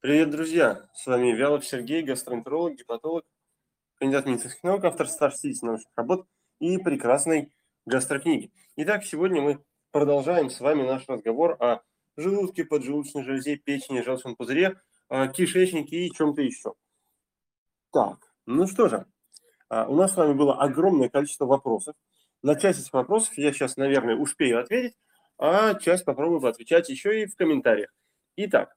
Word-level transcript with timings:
Привет, 0.00 0.30
друзья! 0.30 0.88
С 0.92 1.06
вами 1.06 1.32
Вялов 1.32 1.64
Сергей, 1.64 2.02
гастроэнтеролог, 2.02 2.74
гепатолог, 2.74 3.24
кандидат 3.96 4.26
медицинских 4.26 4.62
наук, 4.62 4.84
автор 4.84 5.08
160 5.08 5.62
научных 5.62 5.90
работ 5.96 6.26
и 6.60 6.76
прекрасной 6.78 7.52
гастрокниги. 7.86 8.52
Итак, 8.76 9.04
сегодня 9.04 9.40
мы 9.40 9.64
продолжаем 9.90 10.50
с 10.50 10.60
вами 10.60 10.82
наш 10.82 11.08
разговор 11.08 11.56
о 11.60 11.80
желудке, 12.16 12.64
поджелудочной 12.64 13.24
железе, 13.24 13.56
печени, 13.56 14.02
желчном 14.02 14.36
пузыре, 14.36 14.78
кишечнике 15.08 15.96
и 15.96 16.12
чем-то 16.12 16.42
еще. 16.42 16.74
Так, 17.90 18.18
ну 18.44 18.66
что 18.66 18.88
же, 18.88 19.06
а, 19.70 19.88
у 19.88 19.96
нас 19.96 20.12
с 20.12 20.16
вами 20.16 20.34
было 20.34 20.60
огромное 20.60 21.08
количество 21.08 21.46
вопросов. 21.46 21.96
На 22.42 22.54
часть 22.54 22.80
этих 22.80 22.92
вопросов 22.92 23.36
я 23.38 23.50
сейчас, 23.50 23.78
наверное, 23.78 24.14
успею 24.14 24.60
ответить, 24.60 24.96
а 25.38 25.74
часть 25.74 26.04
попробую 26.04 26.46
отвечать 26.46 26.90
еще 26.90 27.22
и 27.22 27.26
в 27.26 27.34
комментариях. 27.34 27.92
Итак, 28.36 28.76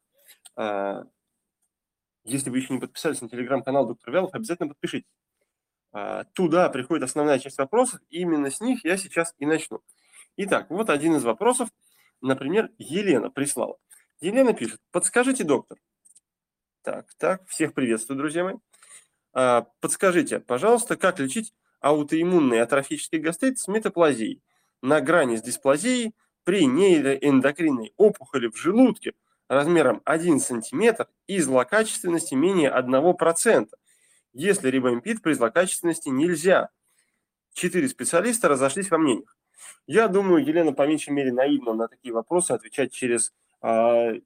если 2.25 2.49
вы 2.49 2.57
еще 2.57 2.73
не 2.73 2.79
подписались 2.79 3.21
на 3.21 3.29
телеграм-канал 3.29 3.87
доктор 3.87 4.13
Вялов, 4.13 4.33
обязательно 4.33 4.69
подпишитесь. 4.69 5.09
А, 5.91 6.25
туда 6.33 6.69
приходит 6.69 7.03
основная 7.03 7.39
часть 7.39 7.57
вопросов, 7.57 8.01
и 8.09 8.19
именно 8.19 8.51
с 8.51 8.61
них 8.61 8.83
я 8.85 8.97
сейчас 8.97 9.33
и 9.37 9.45
начну. 9.45 9.81
Итак, 10.37 10.69
вот 10.69 10.89
один 10.89 11.15
из 11.15 11.23
вопросов, 11.23 11.69
например, 12.21 12.71
Елена 12.77 13.29
прислала. 13.29 13.77
Елена 14.21 14.53
пишет, 14.53 14.79
подскажите, 14.91 15.43
доктор. 15.43 15.79
Так, 16.83 17.07
так, 17.17 17.47
всех 17.47 17.73
приветствую, 17.73 18.17
друзья 18.17 18.43
мои. 18.43 18.55
А, 19.33 19.67
подскажите, 19.79 20.39
пожалуйста, 20.39 20.95
как 20.95 21.19
лечить 21.19 21.53
аутоиммунный 21.79 22.61
атрофический 22.61 23.19
гастрит 23.19 23.57
с 23.59 23.67
метаплазией 23.67 24.41
на 24.81 25.01
грани 25.01 25.37
с 25.37 25.41
дисплазией 25.41 26.13
при 26.43 26.65
нейроэндокринной 26.65 27.93
опухоли 27.97 28.47
в 28.47 28.57
желудке 28.57 29.13
размером 29.49 30.01
1 30.05 30.39
см 30.39 31.07
и 31.27 31.39
злокачественности 31.39 32.35
менее 32.35 32.71
1%, 32.71 33.67
если 34.31 34.69
рибампид 34.69 35.21
при 35.21 35.33
злокачественности 35.33 36.07
нельзя. 36.07 36.69
Четыре 37.53 37.89
специалиста 37.89 38.47
разошлись 38.47 38.89
во 38.89 38.97
мнениях. 38.97 39.35
Я 39.87 40.07
думаю, 40.07 40.45
Елена 40.45 40.71
по 40.71 40.87
меньшей 40.87 41.09
мере 41.09 41.33
наивно 41.33 41.73
на 41.73 41.87
такие 41.87 42.13
вопросы 42.13 42.51
отвечать 42.51 42.93
через 42.93 43.33
э, 43.61 44.21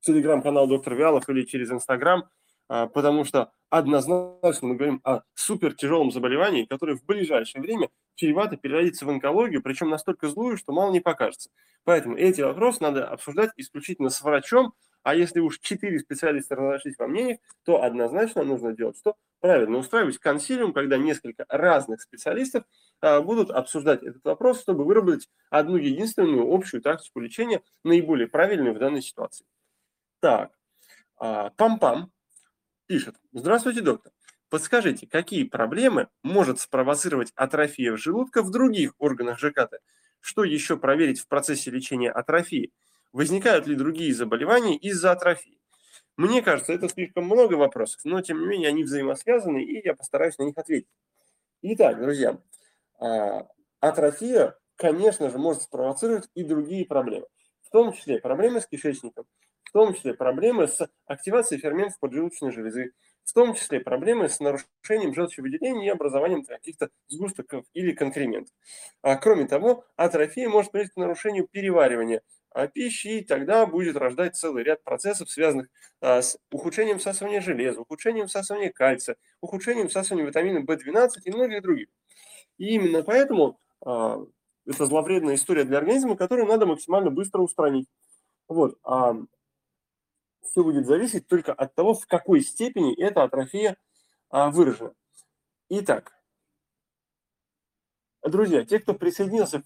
телеграм-канал 0.00 0.68
доктор 0.68 0.94
Вялов 0.94 1.28
или 1.28 1.42
через 1.42 1.72
Инстаграм– 1.72 2.28
потому 2.70 3.24
что 3.24 3.50
однозначно 3.68 4.68
мы 4.68 4.76
говорим 4.76 5.00
о 5.02 5.22
супер 5.34 5.74
тяжелом 5.74 6.12
заболевании, 6.12 6.64
которое 6.64 6.96
в 6.96 7.04
ближайшее 7.04 7.62
время 7.62 7.88
чревато 8.14 8.56
переродится 8.56 9.06
в 9.06 9.10
онкологию, 9.10 9.62
причем 9.62 9.90
настолько 9.90 10.28
злую, 10.28 10.56
что 10.56 10.72
мало 10.72 10.92
не 10.92 11.00
покажется. 11.00 11.50
Поэтому 11.84 12.16
эти 12.16 12.42
вопросы 12.42 12.82
надо 12.82 13.08
обсуждать 13.08 13.50
исключительно 13.56 14.10
с 14.10 14.22
врачом, 14.22 14.74
а 15.02 15.14
если 15.14 15.40
уж 15.40 15.58
четыре 15.60 15.98
специалиста 15.98 16.56
разошлись 16.56 16.98
во 16.98 17.08
мнениях, 17.08 17.38
то 17.64 17.82
однозначно 17.82 18.44
нужно 18.44 18.72
делать 18.72 18.98
что? 18.98 19.16
Правильно, 19.40 19.78
устраивать 19.78 20.18
консилиум, 20.18 20.74
когда 20.74 20.98
несколько 20.98 21.46
разных 21.48 22.02
специалистов 22.02 22.64
а, 23.00 23.22
будут 23.22 23.50
обсуждать 23.50 24.02
этот 24.02 24.22
вопрос, 24.24 24.60
чтобы 24.60 24.84
выработать 24.84 25.30
одну 25.48 25.76
единственную 25.76 26.52
общую 26.52 26.82
тактику 26.82 27.20
лечения, 27.20 27.62
наиболее 27.82 28.28
правильную 28.28 28.74
в 28.74 28.78
данной 28.78 29.00
ситуации. 29.00 29.46
Так, 30.20 30.52
а, 31.16 31.50
пам-пам, 31.56 32.08
пишет. 32.90 33.14
Здравствуйте, 33.32 33.82
доктор. 33.82 34.12
Подскажите, 34.48 35.06
какие 35.06 35.44
проблемы 35.44 36.08
может 36.24 36.58
спровоцировать 36.58 37.30
атрофия 37.36 37.94
желудка 37.94 38.42
в 38.42 38.50
других 38.50 38.94
органах 38.98 39.38
ЖКТ? 39.38 39.74
Что 40.18 40.42
еще 40.42 40.76
проверить 40.76 41.20
в 41.20 41.28
процессе 41.28 41.70
лечения 41.70 42.10
атрофии? 42.10 42.72
Возникают 43.12 43.68
ли 43.68 43.76
другие 43.76 44.12
заболевания 44.12 44.76
из-за 44.76 45.12
атрофии? 45.12 45.60
Мне 46.16 46.42
кажется, 46.42 46.72
это 46.72 46.88
слишком 46.88 47.26
много 47.26 47.54
вопросов, 47.54 48.00
но 48.02 48.22
тем 48.22 48.40
не 48.40 48.46
менее 48.46 48.70
они 48.70 48.82
взаимосвязаны, 48.82 49.62
и 49.62 49.86
я 49.86 49.94
постараюсь 49.94 50.36
на 50.38 50.42
них 50.42 50.58
ответить. 50.58 50.88
Итак, 51.62 52.00
друзья, 52.00 52.40
а, 52.98 53.46
атрофия, 53.78 54.58
конечно 54.74 55.30
же, 55.30 55.38
может 55.38 55.62
спровоцировать 55.62 56.28
и 56.34 56.42
другие 56.42 56.84
проблемы, 56.86 57.28
в 57.62 57.70
том 57.70 57.92
числе 57.92 58.18
проблемы 58.18 58.60
с 58.60 58.66
кишечником, 58.66 59.26
в 59.70 59.72
том 59.72 59.94
числе 59.94 60.14
проблемы 60.14 60.66
с 60.66 60.90
активацией 61.06 61.60
ферментов 61.60 62.00
поджелудочной 62.00 62.50
железы, 62.50 62.92
в 63.22 63.32
том 63.32 63.54
числе 63.54 63.78
проблемы 63.78 64.28
с 64.28 64.40
нарушением 64.40 65.14
желчевыделения 65.14 65.86
и 65.86 65.88
образованием 65.90 66.44
каких-то 66.44 66.90
сгустков 67.06 67.64
или 67.72 67.92
конкрементов. 67.92 68.52
А, 69.00 69.14
кроме 69.14 69.46
того, 69.46 69.84
атрофия 69.94 70.48
может 70.48 70.72
привести 70.72 70.94
к 70.94 70.96
нарушению 70.96 71.46
переваривания 71.46 72.22
а, 72.50 72.66
пищи, 72.66 73.20
и 73.20 73.24
тогда 73.24 73.64
будет 73.64 73.96
рождать 73.96 74.34
целый 74.36 74.64
ряд 74.64 74.82
процессов, 74.82 75.30
связанных 75.30 75.68
а, 76.00 76.20
с 76.20 76.36
ухудшением 76.50 76.98
всасывания 76.98 77.40
железа, 77.40 77.80
ухудшением 77.80 78.26
всасывания 78.26 78.72
кальция, 78.72 79.14
ухудшением 79.40 79.86
всасывания 79.86 80.26
витамина 80.26 80.64
В12 80.64 81.10
и 81.26 81.30
многих 81.30 81.62
других. 81.62 81.86
И 82.58 82.74
именно 82.74 83.04
поэтому 83.04 83.60
а, 83.86 84.18
это 84.66 84.86
зловредная 84.86 85.36
история 85.36 85.62
для 85.62 85.78
организма, 85.78 86.16
которую 86.16 86.48
надо 86.48 86.66
максимально 86.66 87.12
быстро 87.12 87.40
устранить. 87.40 87.86
Вот. 88.48 88.76
А 88.82 89.14
все 90.42 90.62
будет 90.62 90.86
зависеть 90.86 91.26
только 91.26 91.52
от 91.52 91.74
того, 91.74 91.94
в 91.94 92.06
какой 92.06 92.40
степени 92.42 92.94
эта 92.94 93.22
атрофия 93.22 93.76
а, 94.30 94.50
выражена. 94.50 94.94
Итак, 95.68 96.12
друзья, 98.22 98.64
те, 98.64 98.78
кто 98.78 98.94
присоединился 98.94 99.62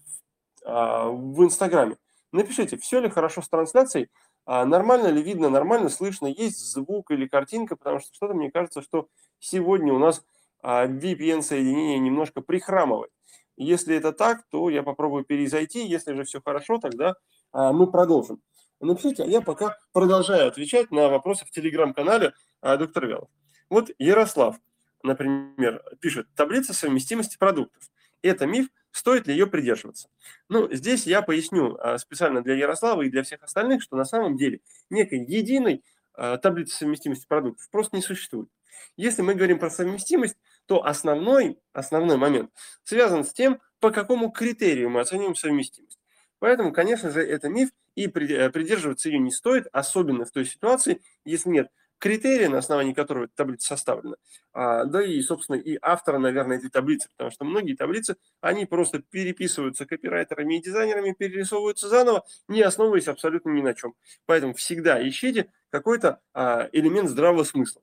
а, 0.63 1.09
в 1.09 1.43
Инстаграме, 1.43 1.97
напишите, 2.31 2.77
все 2.77 2.99
ли 2.99 3.09
хорошо 3.09 3.41
с 3.41 3.49
трансляцией, 3.49 4.09
а, 4.45 4.65
нормально 4.65 5.07
ли 5.07 5.21
видно, 5.21 5.49
нормально 5.49 5.89
слышно, 5.89 6.27
есть 6.27 6.59
звук 6.59 7.11
или 7.11 7.27
картинка, 7.27 7.75
потому 7.75 7.99
что 7.99 8.13
что-то 8.13 8.33
мне 8.33 8.51
кажется, 8.51 8.81
что 8.81 9.07
сегодня 9.39 9.93
у 9.93 9.99
нас 9.99 10.23
а, 10.61 10.87
VPN-соединение 10.87 11.99
немножко 11.99 12.41
прихрамывает. 12.41 13.11
Если 13.57 13.95
это 13.95 14.11
так, 14.11 14.43
то 14.49 14.69
я 14.69 14.83
попробую 14.83 15.23
перезайти, 15.23 15.85
если 15.87 16.13
же 16.13 16.25
все 16.25 16.41
хорошо, 16.43 16.77
тогда 16.77 17.15
а, 17.51 17.71
мы 17.71 17.89
продолжим 17.89 18.41
напишите, 18.79 19.23
а 19.23 19.25
я 19.25 19.41
пока 19.41 19.77
продолжаю 19.93 20.47
отвечать 20.47 20.91
на 20.91 21.09
вопросы 21.09 21.45
в 21.45 21.51
телеграм-канале 21.51 22.33
а, 22.61 22.77
доктор 22.77 23.07
Вялов. 23.07 23.29
Вот 23.69 23.89
Ярослав, 23.97 24.57
например, 25.03 25.83
пишет, 25.99 26.27
таблица 26.35 26.73
совместимости 26.73 27.37
продуктов. 27.37 27.83
Это 28.21 28.45
миф, 28.45 28.67
стоит 28.91 29.27
ли 29.27 29.33
ее 29.33 29.47
придерживаться? 29.47 30.09
Ну, 30.49 30.71
здесь 30.73 31.05
я 31.05 31.21
поясню 31.21 31.77
а, 31.79 31.97
специально 31.97 32.41
для 32.41 32.55
Ярослава 32.55 33.03
и 33.03 33.09
для 33.09 33.23
всех 33.23 33.43
остальных, 33.43 33.81
что 33.81 33.95
на 33.95 34.05
самом 34.05 34.37
деле 34.37 34.61
некой 34.89 35.19
единой 35.19 35.83
а, 36.13 36.37
таблицы 36.37 36.75
совместимости 36.75 37.27
продуктов 37.27 37.69
просто 37.69 37.95
не 37.95 38.01
существует. 38.01 38.49
Если 38.97 39.21
мы 39.21 39.35
говорим 39.35 39.59
про 39.59 39.69
совместимость, 39.69 40.37
то 40.65 40.85
основной, 40.85 41.59
основной 41.73 42.17
момент 42.17 42.51
связан 42.83 43.23
с 43.23 43.33
тем, 43.33 43.61
по 43.79 43.91
какому 43.91 44.31
критерию 44.31 44.89
мы 44.89 45.01
оцениваем 45.01 45.35
совместимость. 45.35 45.99
Поэтому, 46.39 46.71
конечно 46.71 47.11
же, 47.11 47.21
это 47.21 47.49
миф, 47.49 47.69
и 47.95 48.07
э, 48.07 48.49
придерживаться 48.49 49.09
ее 49.09 49.19
не 49.19 49.31
стоит, 49.31 49.67
особенно 49.71 50.25
в 50.25 50.31
той 50.31 50.45
ситуации, 50.45 51.01
если 51.23 51.49
нет 51.49 51.69
критерия, 51.97 52.49
на 52.49 52.59
основании 52.59 52.93
которого 52.93 53.25
эта 53.25 53.35
таблица 53.35 53.69
составлена, 53.69 54.17
а, 54.53 54.85
да 54.85 55.03
и, 55.03 55.19
собственно, 55.21 55.55
и 55.55 55.77
автора, 55.81 56.19
наверное, 56.19 56.57
этой 56.57 56.69
таблицы, 56.69 57.09
потому 57.09 57.31
что 57.31 57.45
многие 57.45 57.75
таблицы, 57.75 58.17
они 58.41 58.65
просто 58.65 58.99
переписываются 58.99 59.85
копирайтерами 59.85 60.55
и 60.57 60.61
дизайнерами, 60.61 61.15
перерисовываются 61.17 61.87
заново, 61.87 62.25
не 62.47 62.61
основываясь 62.61 63.07
абсолютно 63.07 63.49
ни 63.49 63.61
на 63.61 63.73
чем. 63.73 63.95
Поэтому 64.25 64.53
всегда 64.53 65.07
ищите 65.07 65.51
какой-то 65.69 66.21
а, 66.33 66.69
элемент 66.71 67.09
здравого 67.09 67.43
смысла. 67.43 67.81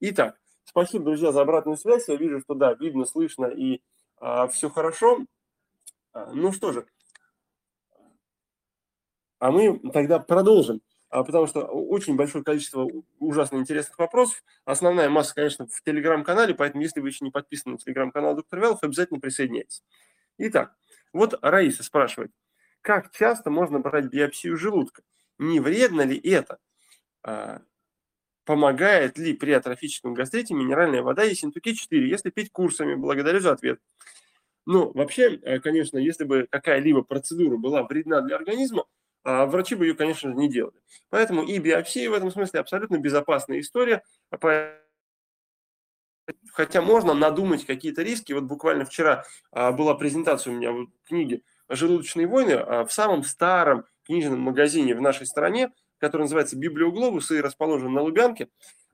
Итак, 0.00 0.38
спасибо, 0.64 1.04
друзья, 1.04 1.32
за 1.32 1.40
обратную 1.40 1.76
связь. 1.76 2.08
Я 2.08 2.16
вижу, 2.16 2.40
что 2.40 2.54
да, 2.54 2.74
видно, 2.74 3.06
слышно 3.06 3.46
и 3.46 3.80
а, 4.18 4.48
все 4.48 4.68
хорошо. 4.68 5.24
Ну 6.32 6.52
что 6.52 6.72
же, 6.72 6.86
а 9.38 9.50
мы 9.50 9.78
тогда 9.92 10.18
продолжим, 10.18 10.80
а, 11.08 11.24
потому 11.24 11.46
что 11.46 11.62
очень 11.64 12.16
большое 12.16 12.44
количество 12.44 12.88
ужасно 13.18 13.56
интересных 13.56 13.98
вопросов. 13.98 14.42
Основная 14.64 15.08
масса, 15.08 15.34
конечно, 15.34 15.66
в 15.66 15.82
телеграм-канале, 15.82 16.54
поэтому 16.54 16.82
если 16.82 17.00
вы 17.00 17.08
еще 17.08 17.24
не 17.24 17.30
подписаны 17.30 17.72
на 17.72 17.78
телеграм-канал 17.78 18.34
доктор 18.34 18.60
Вялов, 18.60 18.82
обязательно 18.82 19.20
присоединяйтесь. 19.20 19.82
Итак, 20.38 20.74
вот 21.12 21.38
Раиса 21.42 21.82
спрашивает, 21.82 22.32
как 22.82 23.10
часто 23.12 23.50
можно 23.50 23.78
брать 23.78 24.06
биопсию 24.06 24.56
желудка? 24.56 25.02
Не 25.38 25.60
вредно 25.60 26.02
ли 26.02 26.18
это? 26.18 26.58
А, 27.22 27.62
помогает 28.44 29.18
ли 29.18 29.34
при 29.34 29.50
атрофическом 29.52 30.14
гастрите 30.14 30.54
минеральная 30.54 31.02
вода 31.02 31.24
и 31.24 31.34
синтуки-4, 31.34 31.96
если 31.98 32.30
пить 32.30 32.52
курсами? 32.52 32.94
Благодарю 32.94 33.40
за 33.40 33.52
ответ. 33.52 33.80
Ну, 34.66 34.92
вообще, 34.92 35.36
э, 35.36 35.60
конечно, 35.60 35.98
если 35.98 36.24
бы 36.24 36.48
какая-либо 36.50 37.02
процедура 37.02 37.56
была 37.56 37.84
вредна 37.84 38.20
для 38.20 38.36
организма, 38.36 38.84
а 39.26 39.46
врачи 39.46 39.74
бы 39.74 39.86
ее, 39.86 39.94
конечно 39.94 40.30
же, 40.30 40.36
не 40.36 40.48
делали. 40.48 40.76
Поэтому 41.10 41.42
и 41.42 41.58
биопсия 41.58 42.08
в 42.08 42.14
этом 42.14 42.30
смысле 42.30 42.60
абсолютно 42.60 42.96
безопасная 42.98 43.60
история. 43.60 44.02
Хотя 46.52 46.80
можно 46.80 47.12
надумать 47.12 47.66
какие-то 47.66 48.02
риски. 48.02 48.32
Вот 48.32 48.44
буквально 48.44 48.84
вчера 48.84 49.24
а, 49.52 49.72
была 49.72 49.94
презентация 49.94 50.52
у 50.52 50.56
меня 50.56 50.72
в 50.72 50.88
книге 51.06 51.42
«Желудочные 51.68 52.26
войны» 52.26 52.52
а, 52.52 52.84
в 52.84 52.92
самом 52.92 53.24
старом 53.24 53.84
книжном 54.04 54.40
магазине 54.40 54.94
в 54.94 55.00
нашей 55.00 55.26
стране 55.26 55.72
который 55.98 56.22
называется 56.22 56.56
«Библиоглобус» 56.56 57.30
и 57.30 57.40
расположен 57.40 57.92
на 57.92 58.02
Лубянке. 58.02 58.48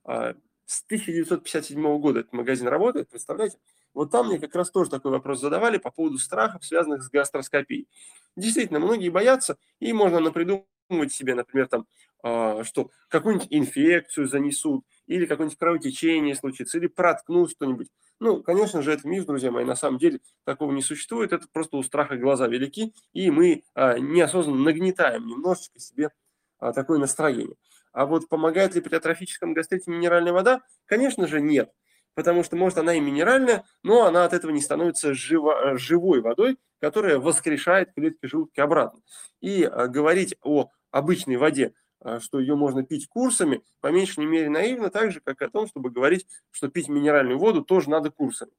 А, 0.05 0.35
с 0.67 0.85
1957 0.85 1.99
года 1.99 2.21
этот 2.21 2.33
магазин 2.33 2.69
работает, 2.69 3.09
представляете? 3.11 3.59
Вот 3.95 4.11
там 4.11 4.29
мне 4.29 4.39
как 4.39 4.55
раз 4.55 4.71
тоже 4.71 4.91
такой 4.91 5.11
вопрос 5.11 5.41
задавали 5.41 5.79
по 5.79 5.91
поводу 5.91 6.19
страхов, 6.19 6.65
связанных 6.65 7.03
с 7.03 7.11
гастроскопией. 7.11 7.89
Действительно, 8.37 8.81
многие 8.81 9.11
боятся, 9.11 9.57
и 9.81 9.93
можно 9.93 10.21
напридумывать 10.21 11.13
себе, 11.13 11.35
например, 11.35 11.69
там, 11.69 11.87
а, 12.23 12.65
что 12.65 12.91
какую-нибудь 13.09 13.49
инфекцию 13.51 14.29
занесут, 14.29 14.85
или 15.07 15.27
какое-нибудь 15.27 15.59
кровотечение 15.59 16.35
случится, 16.35 16.79
или 16.79 16.87
проткнут 16.87 17.51
что-нибудь. 17.51 17.89
Ну, 18.21 18.43
конечно 18.43 18.83
же, 18.83 18.93
это 18.93 19.07
миф, 19.09 19.27
друзья 19.27 19.51
мои, 19.51 19.65
на 19.65 19.75
самом 19.75 19.99
деле 19.99 20.21
такого 20.45 20.73
не 20.73 20.83
существует, 20.83 21.33
это 21.33 21.47
просто 21.53 21.77
у 21.77 21.83
страха 21.83 22.17
глаза 22.17 22.47
велики, 22.47 22.95
и 23.13 23.31
мы 23.31 23.65
а, 23.75 23.99
неосознанно 23.99 24.63
нагнетаем 24.63 25.27
немножечко 25.27 25.81
себе 25.81 26.11
а, 26.59 26.73
такое 26.73 26.99
настроение. 26.99 27.57
А 27.93 28.07
вот 28.07 28.29
помогает 28.29 28.75
ли 28.75 28.81
при 28.81 28.95
атрофическом 28.95 29.53
гастрите 29.53 29.91
минеральная 29.91 30.33
вода? 30.33 30.63
Конечно 30.87 31.27
же, 31.27 31.41
нет. 31.41 31.73
Потому 32.15 32.43
что, 32.45 32.57
может, 32.57 32.79
она 32.79 32.95
и 32.95 33.01
минеральная, 33.01 33.65
но 33.83 34.05
она 34.05 34.25
от 34.25 34.33
этого 34.33 34.51
не 34.51 34.61
становится 34.61 35.15
живо, 35.15 35.77
живой 35.79 36.21
водой, 36.21 36.59
которая 36.81 37.19
воскрешает 37.19 37.95
клетки 37.95 38.27
желудка 38.27 38.65
обратно. 38.65 39.01
И 39.41 39.65
а, 39.65 39.87
говорить 39.89 40.37
о 40.43 40.69
обычной 40.91 41.37
воде, 41.37 41.75
а, 42.01 42.21
что 42.21 42.39
ее 42.39 42.55
можно 42.55 42.85
пить 42.85 43.09
курсами, 43.09 43.63
по 43.81 43.89
меньшей 43.89 44.27
мере 44.27 44.51
наивно, 44.51 44.91
так 44.91 45.13
же, 45.13 45.21
как 45.21 45.41
о 45.41 45.49
том, 45.49 45.67
чтобы 45.67 45.91
говорить, 45.91 46.27
что 46.51 46.69
пить 46.69 46.89
минеральную 46.89 47.39
воду 47.39 47.63
тоже 47.63 47.89
надо 47.89 48.11
курсами. 48.11 48.53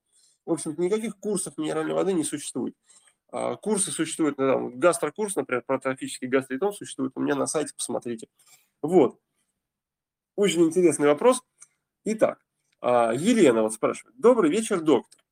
В 0.46 0.52
общем-то, 0.52 0.82
никаких 0.82 1.18
курсов 1.18 1.58
минеральной 1.58 1.94
воды 1.94 2.14
не 2.14 2.24
существует. 2.24 2.76
А, 3.32 3.56
курсы 3.56 3.92
существуют, 3.92 4.38
ну, 4.38 4.48
там, 4.48 4.80
гастрокурс, 4.80 5.36
например, 5.36 5.64
про 5.66 5.80
трофический 5.80 6.28
гастритон 6.28 6.74
существует 6.74 7.14
у 7.16 7.20
меня 7.20 7.36
на 7.36 7.46
сайте, 7.46 7.74
посмотрите. 7.76 8.28
Вот. 8.82 9.20
Очень 10.36 10.64
интересный 10.64 11.08
вопрос. 11.08 11.42
Итак, 12.06 12.40
Елена 12.84 13.62
вот 13.62 13.74
спрашивает. 13.74 14.20
Добрый 14.20 14.52
вечер, 14.52 14.82
доктор. 14.82 15.24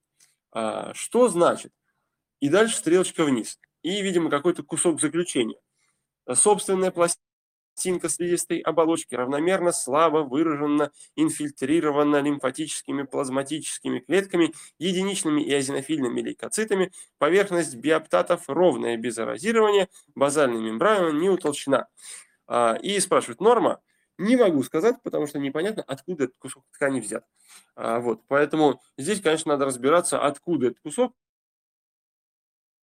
А, 0.52 0.94
что 0.94 1.28
значит? 1.28 1.74
И 2.40 2.50
дальше 2.50 2.78
стрелочка 2.78 3.26
вниз. 3.26 3.60
И, 3.84 4.02
видимо, 4.02 4.30
какой-то 4.30 4.64
кусок 4.64 5.02
заключения. 5.02 5.60
Собственная 6.32 6.92
пластинка 6.92 8.10
слизистой 8.10 8.60
оболочки 8.60 9.16
равномерно 9.16 9.72
слабо 9.72 10.20
выраженно 10.20 10.92
инфильтрирована 11.16 12.22
лимфатическими 12.22 13.04
плазматическими 13.04 14.00
клетками, 14.00 14.54
единичными 14.80 15.42
и 15.42 15.54
азинофильными 15.54 16.22
лейкоцитами, 16.22 16.92
поверхность 17.18 17.76
биоптатов 17.76 18.44
ровная 18.48 18.98
без 18.98 19.18
аразирования, 19.18 19.90
базальная 20.16 20.62
мембрана 20.62 21.12
не 21.12 21.30
утолщена. 21.30 21.88
А, 22.48 22.76
и 22.76 23.00
спрашивают, 23.00 23.42
норма? 23.42 23.82
Не 24.22 24.36
могу 24.36 24.62
сказать, 24.62 25.02
потому 25.02 25.26
что 25.26 25.40
непонятно, 25.40 25.82
откуда 25.82 26.26
этот 26.26 26.38
кусок 26.38 26.64
ткани 26.74 27.00
взят. 27.00 27.26
А, 27.76 28.00
вот, 28.00 28.22
поэтому 28.28 28.80
здесь, 28.96 29.20
конечно, 29.20 29.52
надо 29.52 29.66
разбираться, 29.66 30.24
откуда 30.24 30.68
этот 30.68 30.80
кусок 30.80 31.16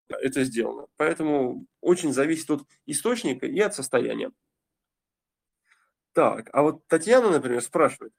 это 0.08 0.42
сделано. 0.42 0.88
Поэтому 0.96 1.66
очень 1.80 2.12
зависит 2.12 2.50
от 2.50 2.62
источника 2.86 3.46
и 3.46 3.60
от 3.60 3.72
состояния. 3.72 4.32
Так, 6.12 6.50
а 6.52 6.62
вот 6.62 6.84
Татьяна, 6.88 7.30
например, 7.30 7.62
спрашивает. 7.62 8.12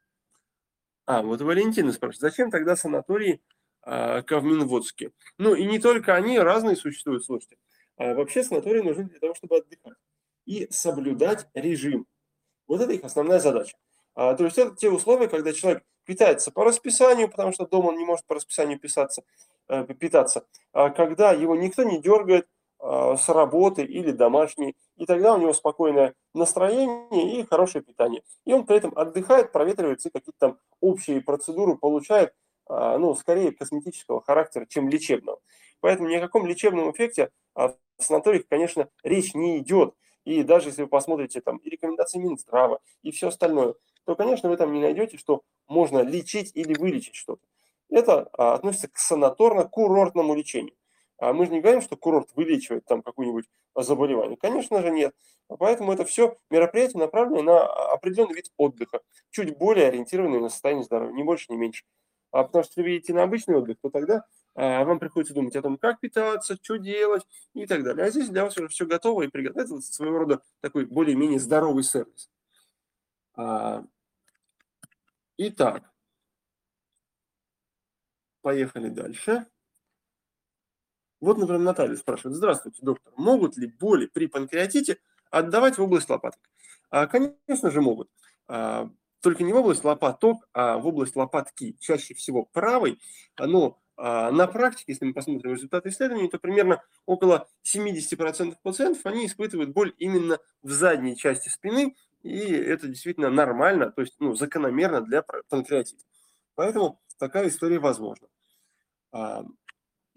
А, 1.05 1.21
вот 1.21 1.41
Валентина 1.41 1.91
спрашивает, 1.91 2.21
зачем 2.21 2.51
тогда 2.51 2.77
санатории 2.77 3.41
а, 3.81 4.21
Кавминводские? 4.21 5.11
Ну, 5.37 5.55
и 5.55 5.65
не 5.65 5.79
только 5.79 6.15
они, 6.15 6.39
разные 6.39 6.77
существуют, 6.77 7.25
слушайте. 7.25 7.57
А 7.97 8.13
вообще 8.13 8.43
санатории 8.43 8.81
нужны 8.81 9.09
для 9.09 9.19
того, 9.19 9.35
чтобы 9.35 9.57
отдыхать 9.57 9.97
и 10.45 10.67
соблюдать 10.71 11.47
режим. 11.53 12.07
Вот 12.69 12.79
это 12.79 12.93
их 12.93 13.03
основная 13.03 13.39
задача. 13.39 13.75
А, 14.15 14.35
то 14.35 14.45
есть 14.45 14.57
это 14.57 14.75
те 14.75 14.89
условия, 14.89 15.27
когда 15.27 15.51
человек 15.51 15.83
питается 16.05 16.51
по 16.51 16.63
расписанию, 16.63 17.29
потому 17.29 17.51
что 17.51 17.65
дома 17.65 17.87
он 17.87 17.97
не 17.97 18.05
может 18.05 18.25
по 18.25 18.35
расписанию 18.35 18.79
писаться, 18.79 19.23
э, 19.67 19.83
питаться, 19.85 20.45
а 20.71 20.89
когда 20.89 21.33
его 21.33 21.55
никто 21.55 21.83
не 21.83 21.99
дергает 21.99 22.47
а, 22.79 23.17
с 23.17 23.27
работы 23.27 23.83
или 23.83 24.11
домашней, 24.11 24.75
и 24.97 25.05
тогда 25.05 25.33
у 25.33 25.37
него 25.37 25.53
спокойное 25.53 26.13
настроение 26.33 27.39
и 27.39 27.45
хорошее 27.45 27.83
питание. 27.83 28.23
И 28.45 28.53
он 28.53 28.65
при 28.65 28.77
этом 28.77 28.93
отдыхает, 28.95 29.51
проветривает 29.51 30.05
и 30.05 30.09
какие-то 30.09 30.39
там 30.39 30.57
общие 30.79 31.21
процедуры 31.21 31.75
получает, 31.75 32.33
а, 32.67 32.97
ну, 32.97 33.15
скорее 33.15 33.51
косметического 33.51 34.21
характера, 34.21 34.65
чем 34.65 34.89
лечебного. 34.89 35.39
Поэтому 35.81 36.07
ни 36.07 36.15
о 36.15 36.21
каком 36.21 36.45
лечебном 36.45 36.91
эффекте 36.91 37.31
в 37.55 37.75
санаториях, 37.97 38.47
конечно, 38.47 38.89
речь 39.03 39.33
не 39.33 39.57
идет. 39.59 39.93
И 40.29 40.43
даже 40.43 40.69
если 40.69 40.83
вы 40.83 40.87
посмотрите 40.87 41.41
там 41.41 41.57
и 41.57 41.71
рекомендации 41.71 42.19
Минздрава, 42.19 42.81
и 43.01 43.09
все 43.09 43.29
остальное, 43.29 43.73
то, 44.05 44.15
конечно, 44.15 44.47
вы 44.47 44.57
там 44.57 44.71
не 44.71 44.79
найдете, 44.79 45.17
что 45.17 45.41
можно 45.67 46.03
лечить 46.03 46.51
или 46.53 46.75
вылечить 46.77 47.15
что-то. 47.15 47.41
Это 47.89 48.29
а, 48.33 48.53
относится 48.53 48.89
к 48.89 48.99
санаторно-курортному 48.99 50.35
лечению. 50.35 50.75
А 51.17 51.33
мы 51.33 51.47
же 51.47 51.51
не 51.51 51.61
говорим, 51.61 51.81
что 51.81 51.97
курорт 51.97 52.29
вылечивает 52.35 52.85
там 52.85 53.01
какое-нибудь 53.01 53.45
заболевание. 53.75 54.37
Конечно 54.37 54.83
же 54.83 54.91
нет. 54.91 55.15
Поэтому 55.47 55.93
это 55.93 56.05
все 56.05 56.37
мероприятия 56.51 56.99
направлены 56.99 57.41
на 57.41 57.63
определенный 57.63 58.35
вид 58.35 58.51
отдыха, 58.55 59.01
чуть 59.31 59.57
более 59.57 59.87
ориентированные 59.87 60.41
на 60.41 60.49
состояние 60.49 60.83
здоровья, 60.83 61.11
ни 61.11 61.23
больше, 61.23 61.51
ни 61.51 61.55
меньше. 61.55 61.85
А 62.29 62.43
потому 62.43 62.63
что 62.63 62.73
если 62.73 62.83
вы 62.83 62.89
едете 62.93 63.13
на 63.15 63.23
обычный 63.23 63.55
отдых, 63.55 63.77
то 63.81 63.89
тогда 63.89 64.25
а 64.48 64.48
вам 64.59 64.99
приходится 64.99 65.33
думать 65.33 65.55
о 65.55 65.61
том, 65.61 65.77
как 65.77 65.99
питаться, 65.99 66.57
что 66.61 66.77
делать 66.77 67.25
и 67.53 67.65
так 67.65 67.83
далее. 67.83 68.05
А 68.05 68.09
здесь 68.09 68.29
для 68.29 68.43
вас 68.43 68.57
уже 68.57 68.67
все 68.67 68.85
готово 68.85 69.23
и 69.23 69.27
приготовится 69.27 69.93
своего 69.93 70.19
рода 70.19 70.41
такой 70.59 70.85
более-менее 70.85 71.39
здоровый 71.39 71.83
сервис. 71.83 72.29
А, 73.35 73.85
итак, 75.37 75.89
поехали 78.41 78.89
дальше. 78.89 79.47
Вот, 81.21 81.37
например, 81.37 81.61
Наталья 81.61 81.95
спрашивает. 81.95 82.35
Здравствуйте, 82.35 82.79
доктор. 82.81 83.13
Могут 83.15 83.57
ли 83.57 83.67
боли 83.67 84.07
при 84.07 84.27
панкреатите 84.27 84.99
отдавать 85.31 85.77
в 85.77 85.81
область 85.81 86.09
лопаток? 86.09 86.41
А, 86.89 87.07
конечно 87.07 87.71
же, 87.71 87.81
могут. 87.81 88.09
А, 88.47 88.89
только 89.21 89.43
не 89.43 89.53
в 89.53 89.55
область 89.57 89.83
лопаток, 89.83 90.47
а 90.53 90.77
в 90.77 90.87
область 90.87 91.15
лопатки. 91.15 91.77
Чаще 91.79 92.13
всего 92.13 92.43
правой, 92.45 92.99
но 93.37 93.67
а, 93.67 93.79
на 93.99 94.47
практике, 94.47 94.93
если 94.93 95.05
мы 95.05 95.13
посмотрим 95.13 95.53
результаты 95.53 95.89
исследований, 95.89 96.29
то 96.29 96.39
примерно 96.39 96.81
около 97.05 97.49
70% 97.63 98.55
пациентов, 98.63 99.05
они 99.05 99.25
испытывают 99.25 99.71
боль 99.71 99.93
именно 99.97 100.39
в 100.61 100.71
задней 100.71 101.17
части 101.17 101.49
спины, 101.49 101.95
и 102.23 102.39
это 102.39 102.87
действительно 102.87 103.29
нормально, 103.29 103.91
то 103.91 104.01
есть 104.01 104.15
ну, 104.19 104.35
закономерно 104.35 105.01
для 105.01 105.23
панкреатита. 105.49 106.03
Поэтому 106.55 107.01
такая 107.17 107.49
история 107.49 107.79
возможна. 107.79 108.27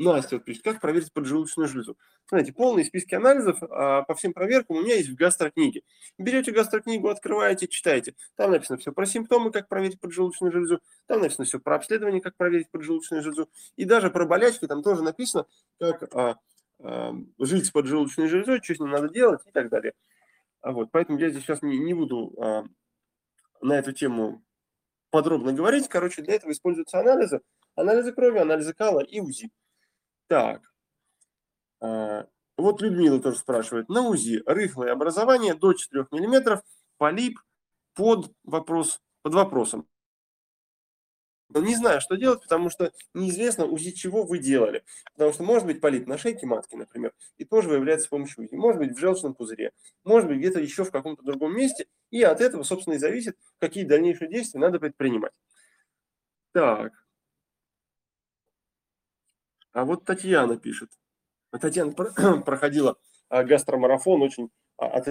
Настя 0.03 0.37
вот 0.37 0.45
пишет, 0.45 0.63
как 0.63 0.81
проверить 0.81 1.13
поджелудочную 1.13 1.69
железу. 1.69 1.97
Знаете, 2.29 2.53
полные 2.53 2.85
списки 2.85 3.15
анализов 3.15 3.63
а, 3.63 4.03
по 4.03 4.15
всем 4.15 4.33
проверкам 4.33 4.77
у 4.77 4.83
меня 4.83 4.97
есть 4.97 5.09
в 5.09 5.15
гастрокниге. 5.15 5.83
Берете 6.19 6.53
гастрокнигу, 6.53 7.09
открываете, 7.09 7.69
читаете. 7.69 8.15
Там 8.37 8.51
написано 8.51 8.79
все 8.79 8.93
про 8.93 9.07
симптомы, 9.07 9.51
как 9.51 9.69
проверить 9.69 10.01
поджелудочную 10.01 10.53
железу. 10.53 10.81
Там 11.07 11.21
написано 11.21 11.45
все 11.45 11.59
про 11.59 11.77
обследование, 11.77 12.21
как 12.21 12.37
проверить 12.37 12.71
поджелудочную 12.71 13.23
железу. 13.23 13.49
И 13.77 13.85
даже 13.85 14.11
про 14.11 14.27
болячки 14.27 14.67
там 14.67 14.83
тоже 14.83 15.03
написано, 15.03 15.47
как 15.79 16.15
а, 16.15 16.39
а, 16.81 17.15
жить 17.39 17.67
с 17.67 17.71
поджелудочной 17.71 18.29
железой, 18.29 18.61
что 18.63 18.75
с 18.75 18.81
ним 18.81 18.91
надо 18.91 19.09
делать 19.09 19.41
и 19.47 19.51
так 19.51 19.69
далее. 19.69 19.93
А 20.61 20.73
вот, 20.73 20.91
поэтому 20.93 21.19
я 21.19 21.31
здесь 21.31 21.43
сейчас 21.43 21.63
не, 21.63 21.79
не 21.79 21.95
буду 21.95 22.35
а, 22.41 22.65
на 23.61 23.79
эту 23.79 23.93
тему 23.93 24.43
подробно 25.11 25.53
говорить. 25.53 25.89
Короче, 25.89 26.23
для 26.23 26.35
этого 26.35 26.53
используются 26.53 26.99
анализы. 26.99 27.41
Анализы 27.75 28.13
крови, 28.13 28.39
анализы 28.39 28.75
кала 28.75 29.01
и 29.01 29.21
УЗИ. 29.21 29.51
Так. 30.33 30.63
А, 31.83 32.27
вот 32.57 32.81
Людмила 32.81 33.21
тоже 33.21 33.37
спрашивает. 33.37 33.91
На 33.91 34.01
УЗИ 34.09 34.43
рыхлое 34.47 34.93
образование 34.93 35.53
до 35.53 35.75
4 35.75 36.07
мм, 36.11 36.63
полип 36.97 37.39
под 37.93 38.33
вопрос, 38.43 39.03
под 39.21 39.35
вопросом. 39.35 39.87
Не 41.51 41.75
знаю, 41.75 42.01
что 42.01 42.17
делать, 42.17 42.41
потому 42.41 42.71
что 42.71 42.93
неизвестно, 43.13 43.67
УЗИ 43.67 43.91
чего 43.91 44.23
вы 44.23 44.39
делали. 44.39 44.85
Потому 45.13 45.35
что 45.35 45.43
может 45.43 45.67
быть 45.67 45.83
полип 45.83 46.07
на 46.07 46.17
шейке 46.17 46.47
матки, 46.47 46.77
например, 46.77 47.13
и 47.37 47.45
тоже 47.45 47.69
выявляется 47.69 48.07
с 48.07 48.09
помощью 48.09 48.45
УЗИ. 48.45 48.55
Может 48.55 48.79
быть 48.79 48.97
в 48.97 48.99
желчном 48.99 49.35
пузыре, 49.35 49.73
может 50.03 50.31
быть 50.31 50.39
где-то 50.39 50.61
еще 50.61 50.85
в 50.85 50.91
каком-то 50.91 51.23
другом 51.23 51.55
месте. 51.55 51.89
И 52.11 52.23
от 52.23 52.41
этого, 52.41 52.63
собственно, 52.63 52.95
и 52.95 52.99
зависит, 52.99 53.37
какие 53.59 53.85
дальнейшие 53.85 54.31
действия 54.31 54.61
надо 54.61 54.81
предпринимать. 54.81 55.35
Так. 56.53 57.02
А 59.73 59.85
вот 59.85 60.05
Татьяна 60.05 60.57
пишет. 60.59 60.91
Татьяна 61.51 61.93
проходила 62.45 62.97
а, 63.29 63.45
гастромарафон 63.45 64.23
очень 64.23 64.51
а, 64.79 65.03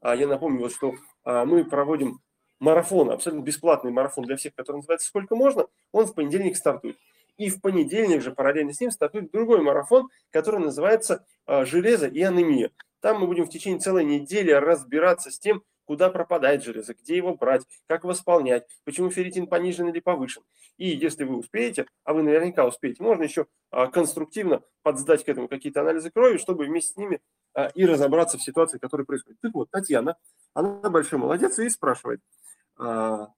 а, 0.00 0.16
я 0.16 0.26
напомню, 0.26 0.68
что 0.68 0.94
мы 1.24 1.64
проводим 1.64 2.20
марафон, 2.58 3.10
абсолютно 3.10 3.44
бесплатный 3.44 3.92
марафон 3.92 4.24
для 4.24 4.36
всех, 4.36 4.54
который 4.54 4.76
называется 4.76 5.06
«Сколько 5.06 5.36
можно?». 5.36 5.66
Он 5.92 6.06
в 6.06 6.14
понедельник 6.14 6.56
стартует. 6.56 6.98
И 7.36 7.48
в 7.50 7.60
понедельник 7.60 8.20
же 8.20 8.32
параллельно 8.32 8.72
с 8.72 8.80
ним 8.80 8.90
стартует 8.90 9.30
другой 9.30 9.62
марафон, 9.62 10.08
который 10.30 10.60
называется 10.60 11.24
«Железо 11.46 12.08
и 12.08 12.20
анемия». 12.22 12.72
Там 13.00 13.20
мы 13.20 13.26
будем 13.26 13.44
в 13.44 13.50
течение 13.50 13.78
целой 13.78 14.04
недели 14.04 14.50
разбираться 14.50 15.30
с 15.30 15.38
тем, 15.38 15.62
куда 15.84 16.10
пропадает 16.10 16.64
железо, 16.64 16.94
где 16.94 17.16
его 17.16 17.34
брать, 17.34 17.62
как 17.86 18.04
восполнять, 18.04 18.66
почему 18.84 19.10
ферритин 19.10 19.46
понижен 19.46 19.88
или 19.88 20.00
повышен. 20.00 20.42
И 20.76 20.88
если 20.88 21.24
вы 21.24 21.36
успеете, 21.36 21.86
а 22.04 22.14
вы 22.14 22.22
наверняка 22.22 22.66
успеете, 22.66 23.02
можно 23.02 23.22
еще 23.22 23.46
а, 23.70 23.86
конструктивно 23.86 24.62
подсдать 24.82 25.24
к 25.24 25.28
этому 25.28 25.48
какие-то 25.48 25.80
анализы 25.80 26.10
крови, 26.10 26.38
чтобы 26.38 26.64
вместе 26.64 26.92
с 26.92 26.96
ними 26.96 27.20
а, 27.54 27.66
и 27.74 27.84
разобраться 27.84 28.38
в 28.38 28.42
ситуации, 28.42 28.78
которая 28.78 29.04
происходит. 29.04 29.40
Так 29.40 29.54
вот, 29.54 29.70
Татьяна, 29.70 30.16
она 30.54 30.90
большой 30.90 31.18
молодец 31.18 31.58
и 31.58 31.68
спрашивает, 31.68 32.20
а, 32.78 33.28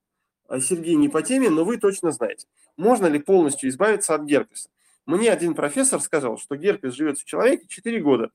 Сергей 0.61 0.95
не 0.95 1.09
по 1.09 1.23
теме, 1.23 1.51
но 1.51 1.65
вы 1.65 1.79
точно 1.79 2.13
знаете, 2.13 2.47
можно 2.77 3.07
ли 3.07 3.19
полностью 3.19 3.69
избавиться 3.69 4.15
от 4.15 4.23
герпеса? 4.23 4.71
Мне 5.05 5.31
один 5.31 5.55
профессор 5.55 6.01
сказал, 6.01 6.37
что 6.39 6.57
герпес 6.57 6.95
живет 6.95 7.19
в 7.19 7.25
человеке 7.25 7.67
4 7.69 8.01
года, 8.01 8.31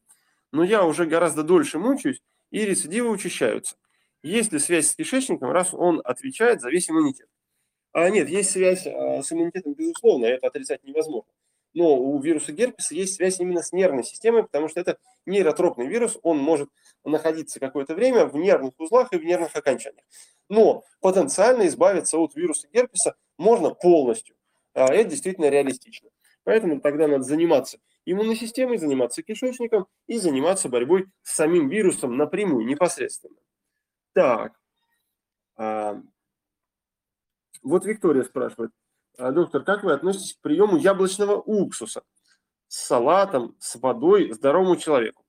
но 0.52 0.64
я 0.64 0.84
уже 0.86 1.06
гораздо 1.06 1.44
дольше 1.44 1.80
мучаюсь, 1.80 2.22
и 2.50 2.66
рецидивы 2.66 3.10
учащаются. 3.10 3.76
Есть 4.24 4.52
ли 4.52 4.60
связь 4.60 4.90
с 4.90 4.96
кишечником, 4.96 5.52
раз 5.52 5.74
он 5.74 6.02
отвечает 6.04 6.62
за 6.62 6.70
весь 6.70 6.90
иммунитет? 6.90 7.28
А 7.92 8.10
нет, 8.10 8.30
есть 8.30 8.52
связь 8.52 8.86
а, 8.88 9.22
с 9.22 9.32
иммунитетом, 9.32 9.74
безусловно, 9.74 10.26
это 10.26 10.48
отрицать 10.48 10.84
невозможно. 10.84 11.32
Но 11.74 11.98
у 11.98 12.20
вируса 12.22 12.52
герпеса 12.52 12.94
есть 12.94 13.16
связь 13.16 13.40
именно 13.40 13.62
с 13.62 13.72
нервной 13.72 14.04
системой, 14.04 14.44
потому 14.44 14.68
что 14.68 14.80
это 14.80 14.98
нейротропный 15.26 15.88
вирус, 15.88 16.18
он 16.22 16.38
может 16.38 16.70
находиться 17.04 17.60
какое-то 17.60 17.96
время 17.96 18.26
в 18.26 18.36
нервных 18.36 18.74
узлах 18.78 19.12
и 19.14 19.18
в 19.18 19.24
нервных 19.24 19.56
окончаниях. 19.56 20.06
Но 20.50 20.84
потенциально 21.00 21.68
избавиться 21.68 22.18
от 22.18 22.36
вируса 22.36 22.68
герпеса 22.72 23.16
можно 23.38 23.74
полностью. 23.74 24.36
А 24.74 24.94
это 24.94 25.10
действительно 25.10 25.50
реалистично. 25.50 26.10
Поэтому 26.44 26.82
тогда 26.82 27.08
надо 27.08 27.24
заниматься 27.24 27.80
иммунной 28.06 28.36
системой, 28.36 28.78
заниматься 28.78 29.22
кишечником 29.22 29.88
и 30.08 30.18
заниматься 30.18 30.70
борьбой 30.70 31.08
с 31.24 31.36
самим 31.36 31.70
вирусом 31.70 32.18
напрямую, 32.18 32.66
непосредственно. 32.66 33.36
Так. 34.14 34.54
А, 35.56 36.02
вот 37.62 37.86
Виктория 37.86 38.24
спрашивает. 38.24 38.72
«А, 39.18 39.32
доктор, 39.32 39.64
как 39.64 39.84
вы 39.84 39.94
относитесь 39.94 40.34
к 40.34 40.42
приему 40.42 40.78
яблочного 40.78 41.36
уксуса 41.36 42.04
с 42.68 42.86
салатом, 42.88 43.56
с 43.60 43.76
водой 43.76 44.32
здоровому 44.32 44.76
человеку? 44.76 45.24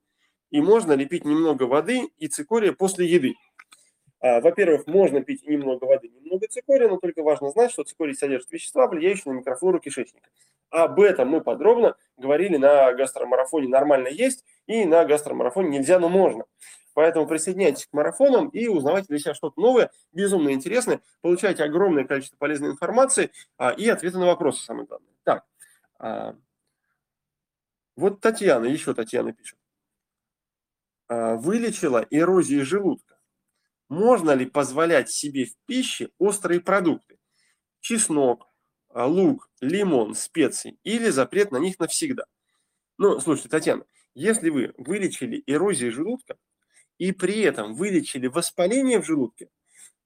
И 0.49 0.61
можно 0.61 0.93
ли 0.93 1.05
пить 1.05 1.25
немного 1.25 1.63
воды 1.63 2.09
и 2.17 2.27
цикория 2.27 2.73
после 2.73 3.07
еды? 3.07 3.35
А, 4.19 4.39
во-первых, 4.41 4.87
можно 4.87 5.21
пить 5.21 5.45
немного 5.47 5.85
воды, 5.85 6.09
немного 6.09 6.47
цикория, 6.47 6.87
но 6.87 6.97
только 6.97 7.23
важно 7.23 7.49
знать, 7.49 7.71
что 7.71 7.83
цикорий 7.83 8.15
содержит 8.15 8.51
вещества, 8.51 8.87
влияющие 8.87 9.33
на 9.33 9.37
микрофлору 9.39 9.79
кишечника. 9.79 10.29
Об 10.69 10.99
этом 10.99 11.29
мы 11.29 11.41
подробно 11.41 11.95
говорили 12.17 12.57
на 12.57 12.93
гастромарафоне 12.93 13.67
«Нормально 13.67 14.07
есть» 14.07 14.43
и 14.65 14.85
на 14.85 15.05
гастромарафоне 15.05 15.69
«Нельзя, 15.69 15.99
но 15.99 16.09
можно». 16.09 16.45
Поэтому 16.93 17.27
присоединяйтесь 17.27 17.87
к 17.87 17.93
марафонам 17.93 18.49
и 18.49 18.67
узнавайте 18.67 19.07
для 19.09 19.19
себя 19.19 19.33
что-то 19.33 19.59
новое, 19.59 19.91
безумно 20.11 20.51
интересное, 20.51 21.01
получайте 21.21 21.63
огромное 21.63 22.05
количество 22.05 22.37
полезной 22.37 22.69
информации 22.69 23.31
а, 23.57 23.71
и 23.71 23.87
ответы 23.87 24.19
на 24.19 24.27
вопросы, 24.27 24.63
самое 24.63 24.85
главное. 24.85 25.09
Так, 25.23 25.45
а, 25.99 26.35
вот 27.95 28.21
Татьяна, 28.21 28.65
еще 28.65 28.93
Татьяна 28.93 29.33
пишет. 29.33 29.57
А, 31.07 31.35
вылечила 31.35 32.05
эрозии 32.09 32.61
желудка. 32.61 33.19
Можно 33.89 34.31
ли 34.31 34.45
позволять 34.45 35.09
себе 35.09 35.45
в 35.45 35.55
пище 35.65 36.09
острые 36.17 36.61
продукты? 36.61 37.19
Чеснок, 37.81 38.47
а, 38.89 39.05
лук, 39.05 39.49
лимон, 39.61 40.15
специи 40.15 40.77
или 40.83 41.09
запрет 41.09 41.51
на 41.51 41.57
них 41.57 41.79
навсегда? 41.79 42.25
Ну, 42.97 43.19
слушайте, 43.19 43.49
Татьяна, 43.49 43.85
если 44.15 44.49
вы 44.49 44.73
вылечили 44.77 45.43
эрозию 45.45 45.91
желудка, 45.91 46.37
и 46.97 47.11
при 47.11 47.41
этом 47.41 47.73
вылечили 47.75 48.27
воспаление 48.27 49.01
в 49.01 49.05
желудке, 49.05 49.49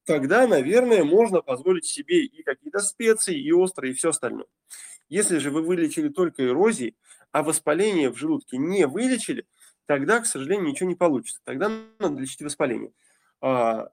тогда, 0.06 0.48
наверное, 0.48 1.04
можно 1.04 1.42
позволить 1.42 1.86
себе 1.86 2.26
и 2.26 2.44
какие-то 2.44 2.80
специи, 2.80 3.40
и 3.40 3.52
острые, 3.52 3.92
и 3.92 3.96
все 3.96 4.10
остальное. 4.10 4.48
Если 5.10 5.38
же 5.38 5.52
вы 5.52 5.62
вылечили 5.62 6.10
только 6.10 6.46
эрозии, 6.46 6.96
а 7.32 7.44
воспаление 7.44 8.10
в 8.10 8.18
желудке 8.18 8.58
не 8.58 8.88
вылечили, 8.88 9.46
тогда, 9.86 10.20
к 10.20 10.26
сожалению, 10.26 10.68
ничего 10.68 10.90
не 10.90 10.96
получится. 10.96 11.42
Тогда 11.44 11.72
надо 12.00 12.22
лечить 12.22 12.42
воспаление. 12.42 12.92
А, 13.42 13.90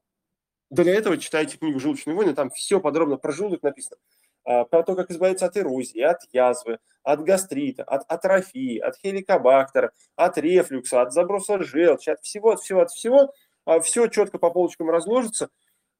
для 0.70 0.94
этого 0.94 1.18
читайте 1.18 1.56
книгу 1.56 1.78
«Желудочные 1.78 2.16
войны», 2.16 2.34
там 2.34 2.50
все 2.50 2.80
подробно 2.80 3.16
про 3.16 3.32
желудок 3.32 3.62
написано. 3.62 3.96
А, 4.44 4.64
про 4.64 4.82
то, 4.82 4.94
как 4.94 5.10
избавиться 5.10 5.46
от 5.46 5.56
эрозии, 5.56 6.00
от 6.00 6.18
язвы, 6.32 6.78
от 7.02 7.22
гастрита, 7.22 7.82
от 7.84 8.04
атрофии, 8.10 8.78
от 8.78 8.96
хеликобактера, 8.96 9.92
от 10.16 10.38
рефлюкса, 10.38 11.02
от 11.02 11.12
заброса 11.12 11.62
желчи, 11.62 12.10
от 12.10 12.20
всего, 12.20 12.52
от 12.52 12.60
всего, 12.60 12.80
от 12.82 12.90
всего. 12.90 13.32
А, 13.64 13.80
все 13.80 14.06
четко 14.08 14.38
по 14.38 14.50
полочкам 14.50 14.90
разложится. 14.90 15.48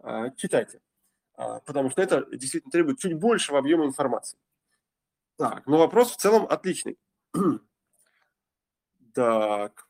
А, 0.00 0.30
читайте, 0.30 0.80
потому 1.34 1.90
что 1.90 2.02
это 2.02 2.26
действительно 2.36 2.70
требует 2.70 2.98
чуть 2.98 3.14
большего 3.14 3.58
объема 3.58 3.86
информации. 3.86 4.38
Так, 5.36 5.66
но 5.66 5.78
вопрос 5.78 6.12
в 6.12 6.16
целом 6.16 6.46
отличный. 6.48 6.98
Так. 9.14 9.86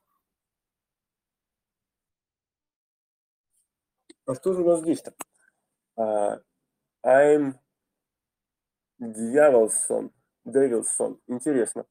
А 4.27 4.35
что 4.35 4.53
же 4.53 4.61
у 4.61 4.67
нас 4.67 4.81
здесь-то? 4.81 5.15
I'm 7.03 7.55
Дьяволсон, 9.13 10.11
Дэвилсон. 10.45 11.21
Интересно. 11.27 11.85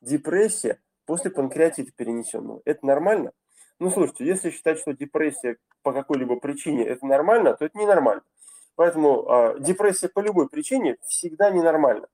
Депрессия 0.00 0.80
после 1.06 1.30
панкреатита 1.30 1.92
перенесенного. 1.92 2.62
Это 2.64 2.86
нормально? 2.86 3.32
Ну, 3.78 3.90
слушайте, 3.90 4.24
если 4.24 4.50
считать, 4.50 4.78
что 4.78 4.92
депрессия 4.92 5.56
по 5.82 5.92
какой-либо 5.92 6.36
причине 6.36 6.86
это 6.86 7.04
нормально, 7.06 7.54
то 7.54 7.64
это 7.64 7.76
ненормально. 7.78 8.22
Поэтому 8.76 9.26
э, 9.28 9.60
депрессия 9.60 10.08
по 10.08 10.20
любой 10.20 10.48
причине 10.48 10.96
всегда 11.02 11.50
ненормальна. 11.50 12.06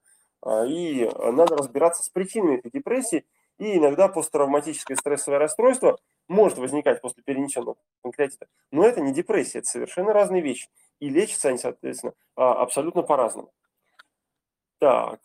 Э, 0.45 0.65
и 0.67 1.09
надо 1.31 1.55
разбираться 1.55 2.03
с 2.03 2.09
причинами 2.09 2.57
этой 2.57 2.71
депрессии. 2.71 3.25
И 3.59 3.77
иногда 3.77 4.07
посттравматическое 4.07 4.97
стрессовое 4.97 5.37
расстройство 5.37 5.99
может 6.27 6.57
возникать 6.57 7.01
после 7.01 7.23
перенесенного 7.23 7.75
панкреатита. 8.01 8.47
Но 8.71 8.85
это 8.85 9.01
не 9.01 9.13
депрессия, 9.13 9.59
это 9.59 9.67
совершенно 9.67 10.13
разные 10.13 10.41
вещи. 10.41 10.69
И 10.99 11.09
лечатся 11.09 11.49
они, 11.49 11.57
соответственно, 11.57 12.13
абсолютно 12.35 13.03
по-разному. 13.03 13.51
Так. 14.79 15.19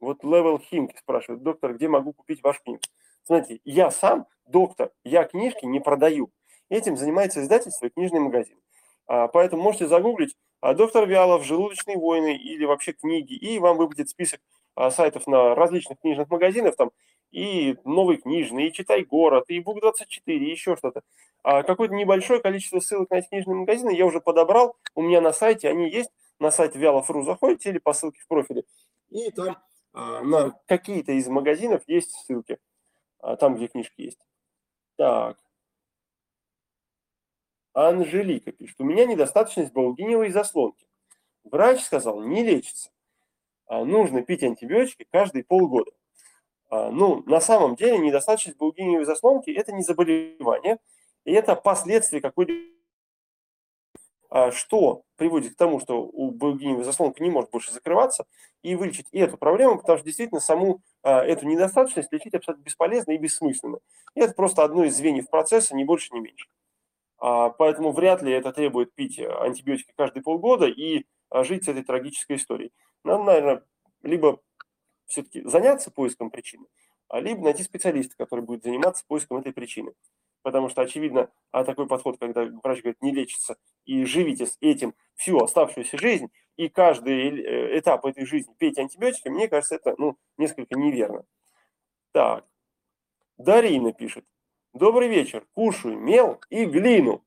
Вот 0.00 0.22
Level 0.22 0.60
Hink 0.70 0.90
спрашивает, 0.98 1.42
доктор, 1.42 1.74
где 1.74 1.88
могу 1.88 2.12
купить 2.12 2.42
ваш 2.42 2.60
книгу? 2.60 2.80
Смотрите, 3.22 3.60
я 3.64 3.90
сам 3.90 4.26
доктор, 4.46 4.90
я 5.04 5.24
книжки 5.24 5.64
не 5.64 5.80
продаю. 5.80 6.30
Этим 6.68 6.96
занимается 6.96 7.40
издательство 7.40 7.86
и 7.86 7.90
книжный 7.90 8.20
магазин. 8.20 8.58
А, 9.06 9.28
поэтому 9.28 9.62
можете 9.62 9.86
загуглить 9.86 10.36
а, 10.60 10.74
доктор 10.74 11.06
Вялов, 11.06 11.44
желудочные 11.44 11.96
войны 11.96 12.36
или 12.36 12.64
вообще 12.64 12.92
книги, 12.92 13.34
и 13.34 13.58
вам 13.58 13.76
выпадет 13.76 14.10
список 14.10 14.40
а, 14.74 14.90
сайтов 14.90 15.26
на 15.26 15.54
различных 15.54 16.00
книжных 16.00 16.28
магазинах, 16.28 16.76
там 16.76 16.90
и 17.30 17.76
новый 17.84 18.18
книжный, 18.18 18.68
и 18.68 18.72
читай 18.72 19.04
город, 19.04 19.44
и 19.48 19.60
бук 19.60 19.80
24, 19.80 20.46
и 20.46 20.50
еще 20.50 20.76
что-то. 20.76 21.02
Какое-то 21.42 21.92
небольшое 21.92 22.40
количество 22.40 22.78
ссылок 22.78 23.10
на 23.10 23.16
эти 23.16 23.28
книжные 23.28 23.56
магазины 23.56 23.90
я 23.90 24.06
уже 24.06 24.20
подобрал, 24.20 24.76
у 24.94 25.02
меня 25.02 25.20
на 25.20 25.32
сайте 25.32 25.68
они 25.68 25.90
есть, 25.90 26.10
на 26.38 26.50
сайт 26.50 26.74
Вялов.ру 26.76 27.22
заходите 27.22 27.70
или 27.70 27.78
по 27.78 27.92
ссылке 27.92 28.20
в 28.20 28.26
профиле, 28.26 28.64
и 29.10 29.30
там 29.30 29.62
а, 29.92 30.22
на 30.22 30.50
какие-то 30.66 31.12
из 31.12 31.28
магазинов 31.28 31.82
есть 31.86 32.12
ссылки, 32.12 32.58
а, 33.20 33.36
там, 33.36 33.56
где 33.56 33.68
книжки 33.68 34.02
есть. 34.02 34.20
Так. 34.96 35.38
Анжелика 37.72 38.52
пишет, 38.52 38.80
у 38.80 38.84
меня 38.84 39.04
недостаточность 39.04 39.72
булгиневой 39.72 40.30
заслонки. 40.30 40.86
Врач 41.44 41.82
сказал, 41.82 42.22
не 42.22 42.44
лечится. 42.44 42.90
А, 43.66 43.84
нужно 43.84 44.22
пить 44.22 44.42
антибиотики 44.42 45.06
каждые 45.10 45.44
полгода. 45.44 45.90
А, 46.70 46.90
ну, 46.90 47.22
на 47.26 47.40
самом 47.40 47.76
деле 47.76 47.98
недостаточность 47.98 48.58
булгиневой 48.58 49.04
заслонки– 49.04 49.50
это 49.56 49.72
не 49.72 49.82
заболевание, 49.82 50.78
и 51.24 51.32
это 51.32 51.54
последствия 51.56 52.20
какой-либо 52.20 52.73
что 54.52 55.02
приводит 55.16 55.54
к 55.54 55.56
тому, 55.56 55.78
что 55.78 56.02
у 56.02 56.30
богиневой 56.32 56.82
заслонка 56.84 57.22
не 57.22 57.30
может 57.30 57.50
больше 57.50 57.72
закрываться, 57.72 58.26
и 58.62 58.74
вылечить 58.74 59.06
эту 59.12 59.36
проблему, 59.36 59.78
потому 59.78 59.98
что 59.98 60.06
действительно 60.06 60.40
саму 60.40 60.82
а, 61.02 61.22
эту 61.22 61.46
недостаточность 61.46 62.10
лечить 62.12 62.34
абсолютно 62.34 62.64
бесполезно 62.64 63.12
и 63.12 63.18
бессмысленно. 63.18 63.78
И 64.14 64.20
это 64.20 64.32
просто 64.32 64.64
одно 64.64 64.84
из 64.84 64.96
звеньев 64.96 65.28
процесса, 65.28 65.76
ни 65.76 65.84
больше, 65.84 66.14
ни 66.14 66.20
меньше. 66.20 66.48
А, 67.18 67.50
поэтому 67.50 67.92
вряд 67.92 68.22
ли 68.22 68.32
это 68.32 68.52
требует 68.52 68.94
пить 68.94 69.20
антибиотики 69.20 69.92
каждые 69.96 70.22
полгода 70.22 70.66
и 70.66 71.04
жить 71.30 71.64
с 71.64 71.68
этой 71.68 71.84
трагической 71.84 72.36
историей. 72.36 72.72
Надо, 73.04 73.22
наверное, 73.22 73.62
либо 74.02 74.40
все-таки 75.06 75.42
заняться 75.42 75.90
поиском 75.90 76.30
причины, 76.30 76.64
либо 77.12 77.44
найти 77.44 77.62
специалиста, 77.62 78.16
который 78.16 78.40
будет 78.40 78.64
заниматься 78.64 79.04
поиском 79.06 79.36
этой 79.36 79.52
причины 79.52 79.92
потому 80.44 80.68
что, 80.68 80.82
очевидно, 80.82 81.30
а 81.50 81.64
такой 81.64 81.88
подход, 81.88 82.18
когда 82.20 82.44
врач 82.62 82.82
говорит, 82.82 83.02
не 83.02 83.12
лечится, 83.12 83.56
и 83.86 84.04
живите 84.04 84.46
с 84.46 84.58
этим 84.60 84.94
всю 85.14 85.38
оставшуюся 85.38 85.96
жизнь, 85.96 86.30
и 86.56 86.68
каждый 86.68 87.40
э, 87.40 87.78
этап 87.78 88.04
этой 88.04 88.26
жизни 88.26 88.54
пейте 88.58 88.82
антибиотики, 88.82 89.28
мне 89.28 89.48
кажется, 89.48 89.76
это 89.76 89.94
ну, 89.96 90.18
несколько 90.36 90.76
неверно. 90.76 91.24
Так. 92.12 92.46
Дарина 93.38 93.94
пишет. 93.94 94.26
Добрый 94.74 95.08
вечер. 95.08 95.46
Кушаю 95.54 95.98
мел 95.98 96.38
и 96.50 96.66
глину. 96.66 97.24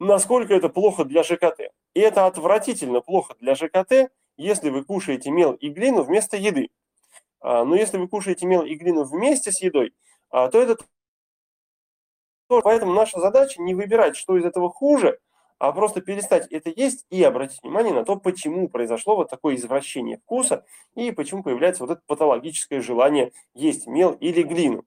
Насколько 0.00 0.54
это 0.54 0.68
плохо 0.68 1.04
для 1.04 1.22
ЖКТ? 1.22 1.72
И 1.94 2.00
это 2.00 2.26
отвратительно 2.26 3.02
плохо 3.02 3.36
для 3.38 3.54
ЖКТ, 3.54 4.12
если 4.36 4.70
вы 4.70 4.84
кушаете 4.84 5.30
мел 5.30 5.52
и 5.52 5.68
глину 5.68 6.02
вместо 6.02 6.36
еды. 6.36 6.70
А, 7.40 7.64
но 7.64 7.76
если 7.76 7.98
вы 7.98 8.08
кушаете 8.08 8.46
мел 8.46 8.62
и 8.62 8.74
глину 8.74 9.04
вместе 9.04 9.52
с 9.52 9.62
едой, 9.62 9.94
а, 10.28 10.48
то 10.48 10.60
это 10.60 10.76
Поэтому 12.60 12.92
наша 12.92 13.20
задача 13.20 13.62
не 13.62 13.74
выбирать, 13.74 14.16
что 14.16 14.36
из 14.36 14.44
этого 14.44 14.70
хуже, 14.70 15.18
а 15.58 15.72
просто 15.72 16.00
перестать 16.00 16.48
это 16.50 16.70
есть 16.70 17.06
и 17.10 17.22
обратить 17.22 17.62
внимание 17.62 17.94
на 17.94 18.04
то, 18.04 18.16
почему 18.16 18.68
произошло 18.68 19.16
вот 19.16 19.30
такое 19.30 19.54
извращение 19.54 20.18
вкуса 20.18 20.64
и 20.94 21.12
почему 21.12 21.42
появляется 21.42 21.84
вот 21.84 21.92
это 21.92 22.02
патологическое 22.06 22.80
желание 22.80 23.32
есть 23.54 23.86
мел 23.86 24.12
или 24.12 24.42
глину. 24.42 24.84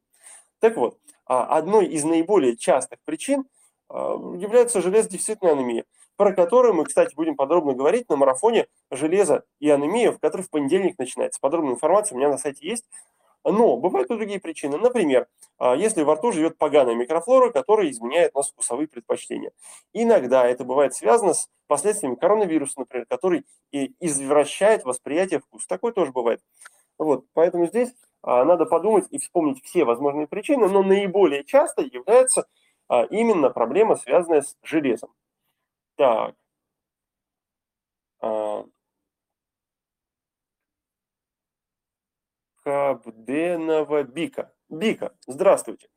Так 0.59 0.77
вот, 0.77 0.97
а, 1.25 1.57
одной 1.57 1.87
из 1.87 2.03
наиболее 2.03 2.57
частых 2.57 2.99
причин 3.05 3.45
является 3.87 4.81
железодефицитная 4.81 5.51
анемия 5.51 5.85
про 6.17 6.33
которую 6.33 6.73
мы, 6.73 6.85
кстати, 6.85 7.13
будем 7.15 7.35
подробно 7.35 7.73
говорить 7.73 8.09
на 8.09 8.15
марафоне 8.15 8.67
«Железо 8.91 9.43
и 9.59 9.69
анемия», 9.69 10.17
который 10.21 10.43
в 10.43 10.49
понедельник 10.49 10.97
начинается. 10.97 11.39
Подробная 11.41 11.73
информация 11.73 12.15
у 12.15 12.19
меня 12.19 12.29
на 12.29 12.37
сайте 12.37 12.67
есть. 12.67 12.85
Но 13.45 13.77
бывают 13.77 14.09
и 14.09 14.15
другие 14.15 14.39
причины. 14.39 14.77
Например, 14.77 15.27
а, 15.59 15.75
если 15.75 16.01
во 16.01 16.15
рту 16.15 16.31
живет 16.31 16.57
поганая 16.57 16.95
микрофлора, 16.95 17.51
которая 17.51 17.89
изменяет 17.91 18.33
нас 18.33 18.49
вкусовые 18.49 18.87
предпочтения. 18.87 19.51
Иногда 19.93 20.47
это 20.47 20.63
бывает 20.63 20.95
связано 20.95 21.35
с 21.35 21.47
последствиями 21.67 22.15
коронавируса, 22.15 22.79
например, 22.79 23.05
который 23.07 23.45
и 23.71 23.93
извращает 23.99 24.83
восприятие 24.83 25.39
вкуса. 25.41 25.67
Такое 25.67 25.91
тоже 25.91 26.11
бывает. 26.11 26.41
Вот, 26.97 27.25
поэтому 27.33 27.67
здесь 27.67 27.93
а, 28.23 28.43
надо 28.45 28.65
подумать 28.65 29.05
и 29.11 29.19
вспомнить 29.19 29.63
все 29.63 29.85
возможные 29.85 30.27
причины, 30.27 30.67
но 30.67 30.81
наиболее 30.81 31.43
часто 31.43 31.83
является 31.83 32.47
а, 32.87 33.03
именно 33.03 33.51
проблема, 33.51 33.95
связанная 33.95 34.41
с 34.41 34.57
железом. 34.63 35.11
Так. 35.97 36.35
Кабденова 42.65 44.01
Бика. 44.01 44.51
Бика, 44.69 45.13
здравствуйте. 45.27 45.87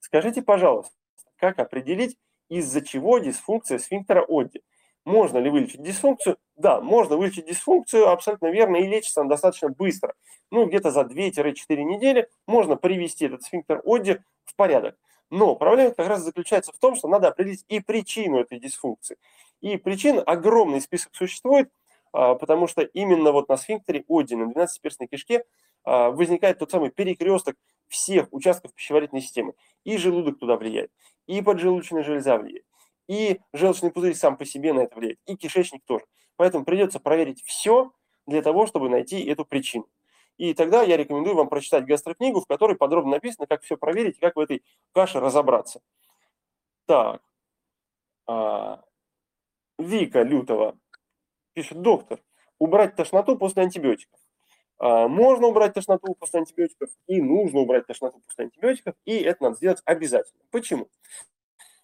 Скажите, 0.00 0.42
пожалуйста, 0.42 0.92
как 1.36 1.60
определить, 1.60 2.16
из-за 2.48 2.80
чего 2.80 3.20
дисфункция 3.20 3.78
сфинктера 3.78 4.24
Одди? 4.28 4.62
Можно 5.04 5.38
ли 5.38 5.50
вылечить 5.50 5.84
дисфункцию? 5.84 6.36
Да, 6.56 6.80
можно 6.80 7.16
вылечить 7.16 7.46
дисфункцию, 7.46 8.08
абсолютно 8.08 8.50
верно, 8.50 8.78
и 8.78 8.88
лечится 8.88 9.20
она 9.20 9.30
достаточно 9.30 9.68
быстро. 9.68 10.14
Ну, 10.50 10.66
где-то 10.66 10.90
за 10.90 11.02
2-4 11.02 11.54
недели 11.84 12.28
можно 12.48 12.74
привести 12.74 13.26
этот 13.26 13.44
сфинктер 13.44 13.80
Одди 13.84 14.18
в 14.44 14.56
порядок. 14.56 14.96
Но 15.30 15.54
проблема 15.54 15.92
как 15.92 16.08
раз 16.08 16.22
заключается 16.22 16.72
в 16.72 16.78
том, 16.78 16.96
что 16.96 17.06
надо 17.06 17.28
определить 17.28 17.64
и 17.68 17.78
причину 17.78 18.40
этой 18.40 18.58
дисфункции. 18.58 19.16
И 19.60 19.76
причин 19.76 20.20
огромный 20.26 20.80
список 20.80 21.14
существует, 21.14 21.70
а, 22.12 22.34
потому 22.34 22.66
что 22.66 22.82
именно 22.82 23.30
вот 23.30 23.48
на 23.48 23.56
сфинктере 23.56 24.04
Оди, 24.08 24.34
на 24.34 24.50
12-перстной 24.50 25.06
кишке, 25.06 25.44
возникает 25.86 26.58
тот 26.58 26.70
самый 26.70 26.90
перекресток 26.90 27.56
всех 27.88 28.26
участков 28.32 28.74
пищеварительной 28.74 29.22
системы. 29.22 29.54
И 29.84 29.96
желудок 29.96 30.38
туда 30.38 30.56
влияет, 30.56 30.90
и 31.26 31.40
поджелудочная 31.40 32.02
железа 32.02 32.36
влияет, 32.38 32.66
и 33.08 33.40
желчный 33.52 33.92
пузырь 33.92 34.14
сам 34.14 34.36
по 34.36 34.44
себе 34.44 34.72
на 34.72 34.80
это 34.80 34.96
влияет, 34.96 35.20
и 35.26 35.36
кишечник 35.36 35.84
тоже. 35.84 36.04
Поэтому 36.36 36.64
придется 36.64 37.00
проверить 37.00 37.42
все 37.44 37.92
для 38.26 38.42
того, 38.42 38.66
чтобы 38.66 38.88
найти 38.88 39.24
эту 39.24 39.44
причину. 39.44 39.88
И 40.36 40.52
тогда 40.52 40.82
я 40.82 40.96
рекомендую 40.96 41.34
вам 41.34 41.48
прочитать 41.48 41.86
гастрокнигу, 41.86 42.40
в 42.40 42.46
которой 42.46 42.76
подробно 42.76 43.12
написано, 43.12 43.46
как 43.46 43.62
все 43.62 43.76
проверить, 43.76 44.18
как 44.18 44.36
в 44.36 44.40
этой 44.40 44.62
каше 44.92 45.18
разобраться. 45.18 45.80
Так. 46.86 47.22
А, 48.26 48.82
Вика 49.78 50.22
Лютова 50.22 50.76
пишет, 51.54 51.80
доктор, 51.80 52.20
убрать 52.58 52.96
тошноту 52.96 53.36
после 53.36 53.62
антибиотиков. 53.62 54.15
А, 54.78 55.08
можно 55.08 55.46
убрать 55.46 55.74
тошноту 55.74 56.14
после 56.14 56.40
антибиотиков 56.40 56.90
и 57.06 57.20
нужно 57.20 57.60
убрать 57.60 57.86
тошноту 57.86 58.20
после 58.26 58.44
антибиотиков, 58.44 58.94
и 59.04 59.16
это 59.18 59.42
надо 59.44 59.56
сделать 59.56 59.82
обязательно. 59.84 60.42
Почему? 60.50 60.88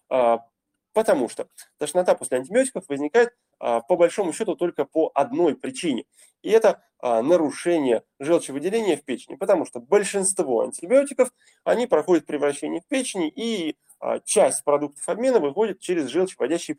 А, 0.09 0.45
потому 0.93 1.29
что 1.29 1.47
тошнота 1.77 2.15
после 2.15 2.37
антибиотиков 2.37 2.87
возникает 2.87 3.35
а, 3.59 3.81
по 3.81 3.95
большому 3.95 4.33
счету 4.33 4.55
только 4.55 4.85
по 4.85 5.11
одной 5.15 5.55
причине. 5.55 6.05
И 6.41 6.49
это 6.49 6.83
нарушение 7.01 8.03
желчевыделения 8.19 8.95
в 8.95 9.03
печени, 9.03 9.35
потому 9.35 9.65
что 9.65 9.81
большинство 9.81 10.61
антибиотиков, 10.61 11.33
они 11.65 11.85
проходят 11.85 12.25
превращение 12.25 12.79
в 12.79 12.85
печени, 12.85 13.27
и 13.27 13.75
часть 14.23 14.63
продуктов 14.63 15.09
обмена 15.09 15.39
выходит 15.39 15.81
через 15.81 16.07
желчеводящие 16.07 16.77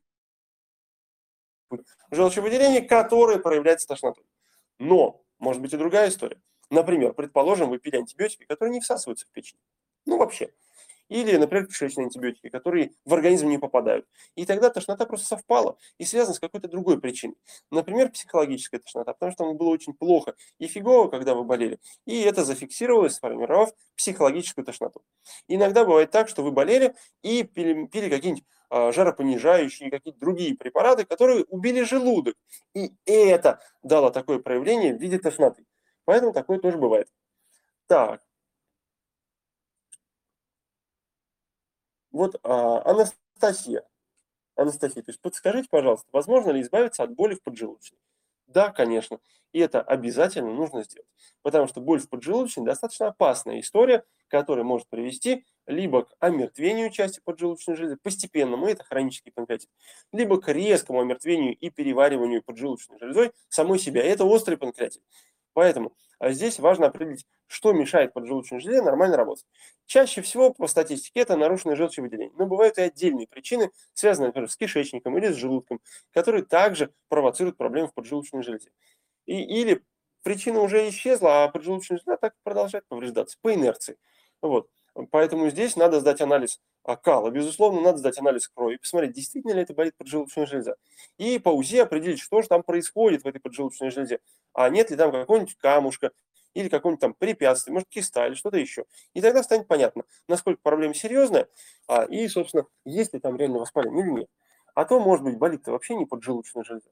желчевыделение, 2.10 2.80
которое 2.80 3.38
проявляется 3.38 3.86
тошнотой. 3.86 4.24
Но 4.78 5.23
может 5.38 5.62
быть 5.62 5.72
и 5.72 5.76
другая 5.76 6.08
история. 6.08 6.40
Например, 6.70 7.12
предположим, 7.12 7.68
вы 7.68 7.78
пили 7.78 7.96
антибиотики, 7.96 8.44
которые 8.44 8.72
не 8.72 8.80
всасываются 8.80 9.26
в 9.26 9.30
печень. 9.30 9.58
Ну, 10.06 10.18
вообще. 10.18 10.50
Или, 11.08 11.36
например, 11.36 11.66
кишечные 11.66 12.04
антибиотики, 12.04 12.48
которые 12.48 12.92
в 13.04 13.12
организм 13.12 13.48
не 13.48 13.58
попадают. 13.58 14.06
И 14.36 14.46
тогда 14.46 14.70
тошнота 14.70 15.04
просто 15.04 15.26
совпала 15.26 15.76
и 15.98 16.04
связана 16.04 16.34
с 16.34 16.40
какой-то 16.40 16.66
другой 16.66 16.98
причиной. 16.98 17.36
Например, 17.70 18.10
психологическая 18.10 18.80
тошнота, 18.80 19.12
потому 19.12 19.32
что 19.32 19.44
вам 19.44 19.56
было 19.56 19.68
очень 19.68 19.92
плохо 19.92 20.34
и 20.58 20.66
фигово, 20.66 21.08
когда 21.08 21.34
вы 21.34 21.44
болели. 21.44 21.78
И 22.06 22.20
это 22.22 22.42
зафиксировалось, 22.44 23.14
сформировав 23.14 23.72
психологическую 23.96 24.64
тошноту. 24.64 25.02
Иногда 25.46 25.84
бывает 25.84 26.10
так, 26.10 26.28
что 26.28 26.42
вы 26.42 26.52
болели 26.52 26.94
и 27.22 27.42
пили, 27.42 27.86
пили 27.86 28.08
какие-нибудь 28.08 28.44
а, 28.70 28.92
жаропонижающие, 28.92 29.90
какие-то 29.90 30.18
другие 30.18 30.56
препараты, 30.56 31.04
которые 31.04 31.44
убили 31.44 31.82
желудок. 31.82 32.36
И 32.74 32.92
это 33.06 33.60
дало 33.82 34.10
такое 34.10 34.38
проявление 34.38 34.94
в 34.94 35.00
виде 35.00 35.18
тошноты. 35.18 35.64
Поэтому 36.04 36.32
такое 36.32 36.58
тоже 36.58 36.78
бывает. 36.78 37.08
Так. 37.86 38.22
Вот 42.10 42.38
а, 42.42 42.82
Анастасия. 42.88 43.82
Анастасия 44.56 45.02
пишет, 45.02 45.20
подскажите, 45.20 45.68
пожалуйста, 45.70 46.06
возможно 46.12 46.50
ли 46.50 46.60
избавиться 46.62 47.02
от 47.02 47.14
боли 47.14 47.34
в 47.34 47.42
поджелудочной? 47.42 47.98
Да, 48.46 48.70
конечно. 48.70 49.18
И 49.52 49.58
это 49.58 49.80
обязательно 49.82 50.52
нужно 50.52 50.84
сделать. 50.84 51.08
Потому 51.42 51.66
что 51.66 51.80
боль 51.80 52.00
в 52.00 52.08
поджелудочной 52.08 52.64
достаточно 52.64 53.08
опасная 53.08 53.60
история, 53.60 54.04
которая 54.28 54.64
может 54.64 54.88
привести 54.88 55.44
либо 55.66 56.04
к 56.04 56.14
омертвению 56.20 56.90
части 56.90 57.20
поджелудочной 57.24 57.76
железы, 57.76 57.96
постепенному, 57.96 58.66
это 58.66 58.84
хронический 58.84 59.30
панкреатит, 59.30 59.68
либо 60.12 60.40
к 60.40 60.52
резкому 60.52 61.00
омертвению 61.00 61.56
и 61.56 61.70
перевариванию 61.70 62.42
поджелудочной 62.42 62.98
железой 62.98 63.32
самой 63.48 63.78
себя. 63.78 64.02
Это 64.02 64.24
острый 64.24 64.56
панкреатит. 64.56 65.02
Поэтому 65.52 65.94
а 66.18 66.32
здесь 66.32 66.58
важно 66.58 66.86
определить, 66.86 67.26
что 67.46 67.72
мешает 67.72 68.12
поджелудочной 68.12 68.60
железе 68.60 68.82
нормально 68.82 69.16
работать. 69.16 69.44
Чаще 69.86 70.22
всего 70.22 70.52
по 70.54 70.66
статистике 70.66 71.20
это 71.20 71.36
нарушенное 71.36 71.76
желчевыделение. 71.76 72.32
Но 72.38 72.46
бывают 72.46 72.78
и 72.78 72.82
отдельные 72.82 73.26
причины, 73.26 73.70
связанные, 73.92 74.28
например, 74.28 74.50
с 74.50 74.56
кишечником 74.56 75.18
или 75.18 75.28
с 75.28 75.36
желудком, 75.36 75.80
которые 76.12 76.44
также 76.44 76.92
провоцируют 77.08 77.56
проблемы 77.56 77.88
в 77.88 77.94
поджелудочной 77.94 78.42
железе. 78.42 78.70
И, 79.26 79.42
или 79.42 79.82
причина 80.22 80.60
уже 80.60 80.88
исчезла, 80.88 81.44
а 81.44 81.48
поджелудочная 81.48 81.98
железа 81.98 82.18
так 82.18 82.34
продолжает 82.42 82.86
повреждаться 82.88 83.36
по 83.42 83.52
инерции. 83.52 83.98
Вот. 84.40 84.68
Поэтому 85.10 85.50
здесь 85.50 85.76
надо 85.76 86.00
сдать 86.00 86.20
анализ 86.20 86.60
кала. 87.02 87.30
Безусловно, 87.30 87.80
надо 87.80 87.98
сдать 87.98 88.18
анализ 88.18 88.48
крови, 88.48 88.76
посмотреть, 88.76 89.12
действительно 89.12 89.52
ли 89.52 89.62
это 89.62 89.74
болит 89.74 89.96
поджелудочная 89.96 90.46
железа. 90.46 90.76
И 91.18 91.38
по 91.38 91.48
УЗИ 91.48 91.78
определить, 91.78 92.20
что 92.20 92.42
же 92.42 92.48
там 92.48 92.62
происходит 92.62 93.24
в 93.24 93.26
этой 93.26 93.40
поджелудочной 93.40 93.90
железе. 93.90 94.20
А 94.52 94.68
нет 94.68 94.90
ли 94.90 94.96
там 94.96 95.10
какого-нибудь 95.10 95.56
камушка 95.56 96.12
или 96.54 96.68
какого-нибудь 96.68 97.00
там 97.00 97.14
препятствия, 97.14 97.72
может, 97.72 97.88
киста 97.88 98.26
или 98.26 98.34
что-то 98.34 98.58
еще. 98.58 98.84
И 99.14 99.20
тогда 99.20 99.42
станет 99.42 99.66
понятно, 99.66 100.04
насколько 100.28 100.60
проблема 100.62 100.94
серьезная, 100.94 101.48
а, 101.88 102.04
и, 102.04 102.28
собственно, 102.28 102.66
есть 102.84 103.12
ли 103.14 103.20
там 103.20 103.36
реально 103.36 103.58
воспаление 103.58 104.04
или 104.04 104.12
нет. 104.20 104.28
А 104.74 104.84
то, 104.84 105.00
может 105.00 105.24
быть, 105.24 105.38
болит-то 105.38 105.72
вообще 105.72 105.96
не 105.96 106.06
поджелудочная 106.06 106.64
железа. 106.64 106.90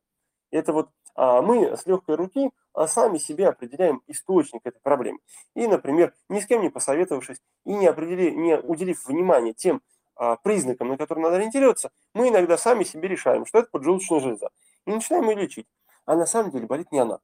Это 0.53 0.73
вот 0.73 0.91
а, 1.15 1.43
мы 1.43 1.77
с 1.77 1.87
легкой 1.87 2.17
руки 2.17 2.51
а, 2.75 2.87
сами 2.87 3.19
себе 3.19 3.49
определяем 3.49 4.03
источник 4.07 4.61
этой 4.65 4.81
проблемы. 4.81 5.19
И, 5.55 5.67
например, 5.67 6.15
ни 6.29 6.41
с 6.41 6.47
кем 6.47 6.63
не 6.63 6.69
посоветовавшись 6.69 7.43
и 7.65 7.75
не, 7.75 7.87
определили, 7.87 8.31
не 8.31 8.59
уделив 8.59 9.05
внимания 9.07 9.55
тем 9.55 9.83
а, 10.15 10.37
признакам, 10.37 10.89
на 10.89 10.97
которые 10.97 11.25
надо 11.25 11.37
ориентироваться, 11.37 11.91
мы 12.15 12.29
иногда 12.29 12.57
сами 12.57 12.85
себе 12.85 13.09
решаем, 13.09 13.47
что 13.47 13.59
это 13.59 13.71
поджелудочная 13.71 14.21
железа. 14.21 14.51
И 14.87 14.93
начинаем 14.93 15.29
ее 15.31 15.37
лечить. 15.37 15.67
А 16.05 16.17
на 16.17 16.27
самом 16.27 16.51
деле 16.51 16.67
болит 16.67 16.93
не 16.93 16.99
она. 16.99 17.21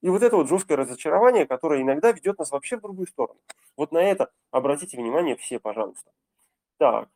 И 0.00 0.10
вот 0.10 0.22
это 0.22 0.36
вот 0.36 0.48
жесткое 0.48 0.76
разочарование, 0.76 1.46
которое 1.46 1.80
иногда 1.80 2.12
ведет 2.12 2.38
нас 2.38 2.50
вообще 2.50 2.76
в 2.76 2.82
другую 2.82 3.06
сторону. 3.06 3.40
Вот 3.76 3.92
на 3.92 3.98
это 3.98 4.30
обратите 4.50 4.96
внимание 4.96 5.36
все, 5.36 5.58
пожалуйста. 5.58 6.10
Так. 6.78 7.08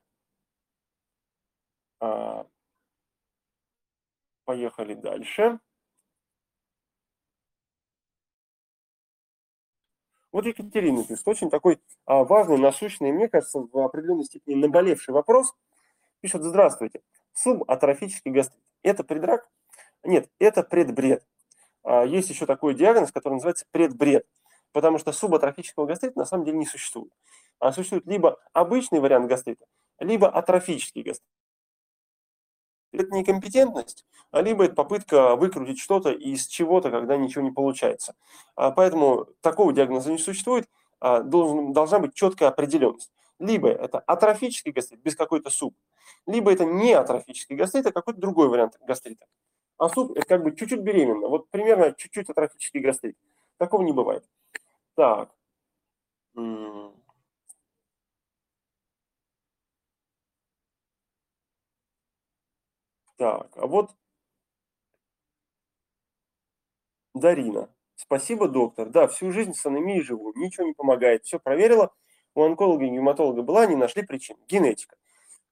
Поехали 4.49 4.95
дальше. 4.95 5.61
Вот 10.33 10.47
Екатерина 10.47 11.05
пишет, 11.05 11.29
очень 11.29 11.51
такой 11.51 11.79
а, 12.07 12.25
важный, 12.25 12.57
насущный, 12.57 13.13
мне 13.13 13.29
кажется, 13.29 13.59
в 13.71 13.79
определенной 13.79 14.25
степени 14.25 14.55
наболевший 14.55 15.13
вопрос. 15.13 15.55
Пишет, 16.23 16.45
здравствуйте, 16.45 17.03
субатрофический 17.35 18.31
гастрит. 18.31 18.65
Это 18.83 19.05
предрак? 19.05 19.51
Нет, 20.03 20.31
это 20.39 20.63
предбред. 20.63 21.23
А, 21.83 22.07
есть 22.07 22.31
еще 22.31 22.47
такой 22.47 22.73
диагноз, 22.73 23.13
который 23.13 23.35
называется 23.35 23.67
предбред, 23.71 24.27
потому 24.73 24.97
что 24.97 25.13
субатрофического 25.13 25.85
гастрита 25.85 26.19
на 26.19 26.25
самом 26.25 26.47
деле 26.47 26.57
не 26.57 26.65
существует. 26.65 27.13
А 27.59 27.71
существует 27.71 28.07
либо 28.07 28.41
обычный 28.55 29.01
вариант 29.01 29.29
гастрита, 29.29 29.67
либо 29.99 30.27
атрофический 30.27 31.03
гастрит. 31.03 31.29
Это 32.93 33.15
некомпетентность, 33.15 34.07
а 34.31 34.41
либо 34.41 34.65
это 34.65 34.75
попытка 34.75 35.37
выкрутить 35.37 35.79
что-то 35.79 36.11
из 36.11 36.47
чего-то, 36.47 36.91
когда 36.91 37.17
ничего 37.17 37.45
не 37.45 37.51
получается. 37.51 38.15
А 38.57 38.71
поэтому 38.71 39.27
такого 39.41 39.73
диагноза 39.73 40.11
не 40.11 40.19
существует, 40.19 40.69
а 41.01 41.21
должна 41.21 41.99
быть 41.99 42.15
четкая 42.15 42.49
определенность. 42.49 43.13
Либо 43.39 43.69
это 43.69 44.01
атрофический 44.01 44.73
гастрит 44.73 45.01
без 45.01 45.15
какой-то 45.15 45.51
суп, 45.51 45.77
либо 46.27 46.53
это 46.53 46.65
не 46.65 46.93
атрофический 46.93 47.57
гастрит, 47.57 47.87
а 47.87 47.93
какой-то 47.93 48.21
другой 48.21 48.49
вариант 48.49 48.79
гастрита. 48.87 49.27
А 49.77 49.89
суп– 49.89 50.13
это 50.17 50.27
как 50.27 50.43
бы 50.43 50.57
чуть-чуть 50.57 50.81
беременно. 50.81 51.29
Вот 51.29 51.49
примерно 51.51 51.93
чуть-чуть 51.93 52.29
атрофический 52.29 52.81
гастрит. 52.81 53.17
Такого 53.59 53.83
не 53.83 53.93
бывает. 53.93 54.25
Так. 54.97 55.31
Так, 63.19 63.51
а 63.57 63.67
вот 63.67 63.91
Дарина. 67.15 67.69
Спасибо, 67.97 68.49
доктор. 68.49 68.89
Да, 68.89 69.09
всю 69.09 69.33
жизнь 69.33 69.55
с 69.55 69.67
анемией 69.67 70.03
живу, 70.03 70.33
ничего 70.37 70.67
не 70.67 70.73
помогает. 70.73 71.25
Все 71.25 71.39
проверила. 71.39 71.93
У 72.35 72.43
онколога 72.43 72.85
и 72.85 72.89
гематолога 72.89 73.43
была, 73.43 73.67
не 73.67 73.75
нашли 73.75 74.03
причин. 74.03 74.37
Генетика. 74.49 74.97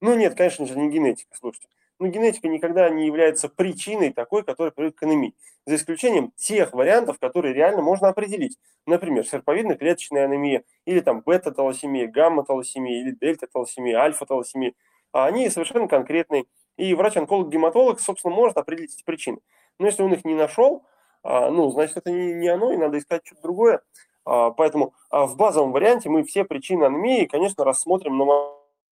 Ну 0.00 0.14
нет, 0.14 0.36
конечно 0.36 0.66
же, 0.66 0.76
не 0.78 0.90
генетика, 0.90 1.34
слушайте. 1.36 1.68
Ну, 1.98 2.08
генетика 2.08 2.48
никогда 2.48 2.90
не 2.90 3.06
является 3.06 3.48
причиной 3.48 4.12
такой, 4.12 4.44
которая 4.44 4.70
приводит 4.70 4.98
к 4.98 5.02
анемии. 5.02 5.34
За 5.64 5.76
исключением 5.76 6.32
тех 6.36 6.74
вариантов, 6.74 7.18
которые 7.18 7.54
реально 7.54 7.80
можно 7.80 8.08
определить. 8.08 8.58
Например, 8.86 9.24
серповидно-клеточная 9.24 10.24
анемия, 10.24 10.64
или 10.84 11.00
там 11.00 11.22
бета-талосемия, 11.22 12.06
гамма-талосемия, 12.06 13.00
или 13.00 13.12
дельта-талосемия, 13.12 13.98
альфа-талосемия. 13.98 14.74
А 15.12 15.24
они 15.24 15.48
совершенно 15.48 15.88
конкретные. 15.88 16.44
И 16.76 16.94
врач-онколог-гематолог, 16.94 18.00
собственно, 18.00 18.34
может 18.34 18.56
определить 18.56 18.94
эти 18.94 19.04
причины. 19.04 19.38
Но 19.78 19.86
если 19.86 20.02
он 20.02 20.12
их 20.12 20.24
не 20.24 20.34
нашел, 20.34 20.84
а, 21.22 21.50
ну, 21.50 21.70
значит, 21.70 21.96
это 21.96 22.10
не 22.10 22.48
оно, 22.48 22.72
и 22.72 22.76
надо 22.76 22.98
искать 22.98 23.26
что-то 23.26 23.42
другое. 23.42 23.82
А, 24.24 24.50
поэтому 24.50 24.94
в 25.10 25.36
базовом 25.36 25.72
варианте 25.72 26.08
мы 26.08 26.24
все 26.24 26.44
причины 26.44 26.84
анемии, 26.84 27.26
конечно, 27.26 27.64
рассмотрим 27.64 28.18
на 28.18 28.24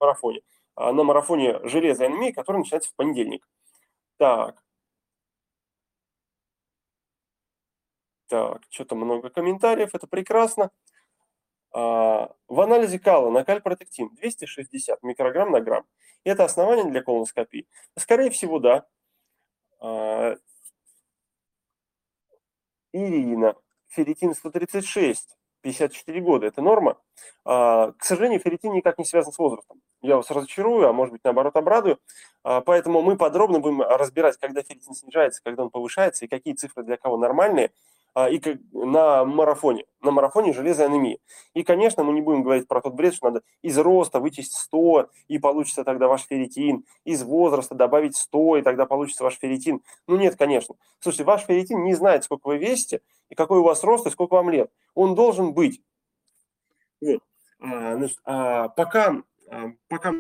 марафоне. 0.01 0.41
А, 0.77 0.93
на 0.93 1.05
марафоне 1.05 1.61
железа 1.69 2.05
анемии, 2.07 2.33
который 2.33 2.59
начинается 2.59 2.91
в 2.91 2.95
понедельник. 2.95 3.47
Так. 4.19 4.63
Так, 8.29 8.63
что-то 8.71 8.95
много 8.97 9.31
комментариев, 9.31 9.95
это 9.95 10.07
прекрасно. 10.07 10.71
А, 11.73 12.33
в 12.49 12.61
анализе 12.61 12.99
кала 12.99 13.31
на 13.31 13.45
кальпротектин 13.45 14.11
260 14.15 15.03
микрограмм 15.03 15.51
на 15.53 15.61
грамм. 15.61 15.85
Это 16.25 16.45
основание 16.45 16.85
для 16.87 17.03
колоноскопии? 17.03 17.67
Скорее 17.99 18.31
всего, 18.31 18.59
да. 18.59 18.87
А, 19.81 20.37
Ирина, 22.93 23.55
ферритин 23.89 24.35
136, 24.35 25.37
54 25.63 26.21
года, 26.21 26.47
это 26.47 26.63
норма. 26.63 26.99
К 27.45 27.97
сожалению, 28.01 28.41
ферритин 28.41 28.73
никак 28.73 28.99
не 28.99 29.05
связан 29.05 29.33
с 29.33 29.39
возрастом 29.39 29.81
я 30.05 30.17
вас 30.17 30.31
разочарую, 30.31 30.87
а 30.87 30.93
может 30.93 31.13
быть, 31.13 31.25
наоборот, 31.25 31.57
обрадую. 31.57 31.99
А, 32.43 32.61
поэтому 32.61 33.01
мы 33.03 33.17
подробно 33.17 33.59
будем 33.59 33.81
разбирать, 33.81 34.37
когда 34.37 34.63
ферритин 34.63 34.95
снижается, 34.95 35.41
когда 35.43 35.63
он 35.63 35.71
повышается, 35.71 36.25
и 36.25 36.29
какие 36.29 36.55
цифры 36.55 36.85
для 36.85 36.97
кого 36.97 37.17
нормальные, 37.17 37.67
а, 37.67 37.71
и 38.17 38.41
на 38.73 39.25
марафоне, 39.25 39.85
на 40.01 40.11
марафоне 40.11 40.53
железной 40.53 40.87
анемии. 40.87 41.21
И, 41.55 41.65
конечно, 41.65 42.05
мы 42.05 42.13
не 42.13 42.21
будем 42.21 42.43
говорить 42.43 42.69
про 42.69 42.81
тот 42.81 42.95
бред, 42.95 43.15
что 43.15 43.27
надо 43.27 43.43
из 43.63 43.77
роста 43.79 44.21
вычесть 44.21 44.55
100, 44.55 45.09
и 45.29 45.39
получится 45.39 45.85
тогда 45.85 46.07
ваш 46.07 46.23
ферритин, 46.27 46.85
из 47.05 47.23
возраста 47.25 47.75
добавить 47.75 48.17
100, 48.17 48.59
и 48.59 48.63
тогда 48.63 48.87
получится 48.87 49.25
ваш 49.25 49.39
ферритин. 49.39 49.83
Ну 50.07 50.17
нет, 50.17 50.37
конечно. 50.37 50.77
Слушайте, 51.01 51.25
ваш 51.25 51.43
ферритин 51.43 51.83
не 51.85 51.95
знает, 51.95 52.25
сколько 52.25 52.47
вы 52.47 52.59
весите, 52.59 53.01
и 53.31 53.35
какой 53.35 53.59
у 53.59 53.65
вас 53.65 53.83
рост, 53.83 54.07
и 54.07 54.11
сколько 54.11 54.35
вам 54.35 54.51
лет. 54.51 54.71
Он 54.95 55.15
должен 55.15 55.53
быть. 55.53 55.83
Вот. 57.01 57.21
А, 57.61 57.97
значит, 57.97 58.19
а, 58.25 58.69
пока 58.69 59.23
а, 59.51 59.73
пока 59.89 60.15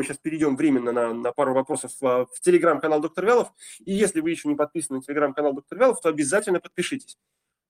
мы 0.00 0.04
сейчас 0.04 0.16
перейдем 0.16 0.56
временно 0.56 0.92
на, 0.92 1.12
на 1.12 1.30
пару 1.30 1.52
вопросов 1.52 1.92
в, 2.00 2.26
в 2.32 2.40
телеграм-канал 2.40 3.02
Доктор 3.02 3.26
Вялов. 3.26 3.52
И 3.84 3.92
если 3.92 4.20
вы 4.20 4.30
еще 4.30 4.48
не 4.48 4.54
подписаны 4.54 5.00
на 5.00 5.02
телеграм-канал 5.02 5.52
Доктор 5.52 5.78
Вялов, 5.78 6.00
то 6.00 6.08
обязательно 6.08 6.58
подпишитесь. 6.58 7.18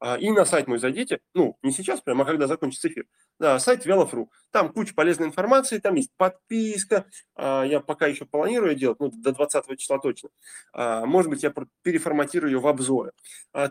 А, 0.00 0.16
и 0.16 0.30
на 0.30 0.46
сайт 0.46 0.66
мой 0.66 0.78
зайдите, 0.78 1.20
ну, 1.34 1.58
не 1.62 1.72
сейчас 1.72 2.00
прямо, 2.00 2.24
а 2.24 2.26
когда 2.26 2.46
закончится 2.46 2.88
эфир, 2.88 3.04
да, 3.38 3.58
сайт 3.58 3.84
Велов.ру. 3.84 4.30
Там 4.50 4.72
куча 4.72 4.94
полезной 4.94 5.28
информации, 5.28 5.78
там 5.78 5.94
есть 5.94 6.10
подписка, 6.16 7.04
а, 7.36 7.64
я 7.64 7.80
пока 7.80 8.06
еще 8.06 8.24
планирую 8.24 8.74
делать, 8.74 8.98
ну, 8.98 9.10
до 9.10 9.32
20 9.32 9.76
числа 9.76 9.98
точно. 9.98 10.30
А, 10.72 11.04
может 11.04 11.30
быть, 11.30 11.42
я 11.42 11.52
переформатирую 11.82 12.52
ее 12.52 12.60
в 12.60 12.66
обзоры. 12.66 13.12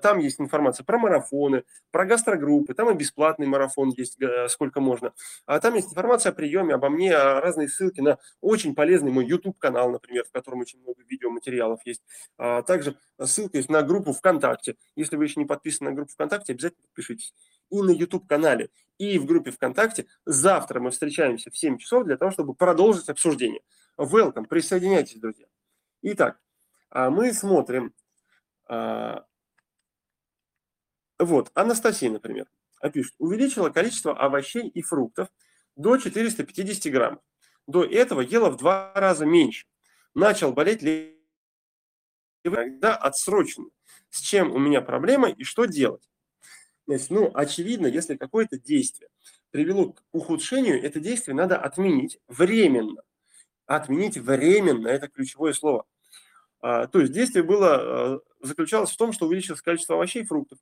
Там 0.01 0.19
есть 0.19 0.39
информация 0.39 0.83
про 0.83 0.99
марафоны, 0.99 1.63
про 1.91 2.05
гастрогруппы, 2.05 2.73
там 2.73 2.91
и 2.91 2.93
бесплатный 2.93 3.47
марафон 3.47 3.89
есть, 3.89 4.17
сколько 4.49 4.81
можно. 4.81 5.13
Там 5.45 5.73
есть 5.73 5.89
информация 5.89 6.31
о 6.31 6.35
приеме, 6.35 6.75
обо 6.75 6.89
мне, 6.89 7.15
разные 7.15 7.67
ссылки 7.67 8.01
на 8.01 8.19
очень 8.41 8.75
полезный 8.75 9.11
мой 9.11 9.25
YouTube-канал, 9.25 9.89
например, 9.91 10.25
в 10.25 10.31
котором 10.31 10.59
очень 10.59 10.79
много 10.81 11.01
видеоматериалов 11.07 11.79
есть. 11.85 12.03
Также 12.37 12.95
ссылка 13.23 13.57
есть 13.57 13.69
на 13.69 13.81
группу 13.81 14.13
ВКонтакте. 14.13 14.75
Если 14.95 15.15
вы 15.15 15.25
еще 15.25 15.39
не 15.39 15.45
подписаны 15.45 15.89
на 15.89 15.95
группу 15.95 16.11
ВКонтакте, 16.19 16.53
обязательно 16.53 16.81
подпишитесь. 16.83 17.33
И 17.69 17.81
на 17.81 17.91
YouTube-канале, 17.91 18.69
и 18.97 19.17
в 19.17 19.25
группе 19.25 19.51
ВКонтакте. 19.51 20.07
Завтра 20.25 20.81
мы 20.81 20.91
встречаемся 20.91 21.49
в 21.49 21.57
7 21.57 21.77
часов 21.77 22.05
для 22.05 22.17
того, 22.17 22.31
чтобы 22.31 22.53
продолжить 22.53 23.07
обсуждение. 23.07 23.61
Welcome, 23.97 24.45
присоединяйтесь, 24.45 25.19
друзья. 25.19 25.45
Итак, 26.01 26.39
а 26.89 27.09
мы 27.09 27.33
смотрим. 27.33 27.93
А, 28.67 29.25
вот, 31.17 31.51
Анастасия, 31.53 32.09
например, 32.09 32.47
пишет, 32.91 33.15
увеличила 33.17 33.69
количество 33.69 34.17
овощей 34.17 34.67
и 34.67 34.81
фруктов 34.81 35.29
до 35.75 35.97
450 35.97 36.91
граммов. 36.91 37.21
До 37.65 37.83
этого 37.85 38.21
ела 38.21 38.49
в 38.49 38.57
два 38.57 38.91
раза 38.93 39.25
меньше. 39.25 39.67
Начал 40.15 40.51
болеть 40.51 40.81
когда 42.43 42.95
отсрочено 42.95 43.69
с 44.09 44.21
чем 44.21 44.51
у 44.51 44.59
меня 44.59 44.81
проблема 44.81 45.29
и 45.29 45.43
что 45.43 45.65
делать. 45.65 46.09
Значит, 46.87 47.09
ну, 47.11 47.31
очевидно, 47.33 47.87
если 47.87 48.15
какое-то 48.15 48.57
действие 48.57 49.09
привело 49.51 49.93
к 49.93 50.03
ухудшению, 50.11 50.83
это 50.83 50.99
действие 50.99 51.35
надо 51.35 51.57
отменить 51.57 52.19
временно. 52.27 53.03
Отменить 53.65 54.17
временно– 54.17 54.87
это 54.89 55.07
ключевое 55.07 55.53
слово. 55.53 55.85
А, 56.61 56.87
то 56.87 56.99
есть 56.99 57.13
действие 57.13 57.43
было, 57.43 57.75
а, 58.15 58.19
заключалось 58.41 58.91
в 58.91 58.97
том, 58.97 59.13
что 59.13 59.27
увеличилось 59.27 59.61
количество 59.61 59.95
овощей 59.95 60.23
и 60.23 60.25
фруктов 60.25 60.57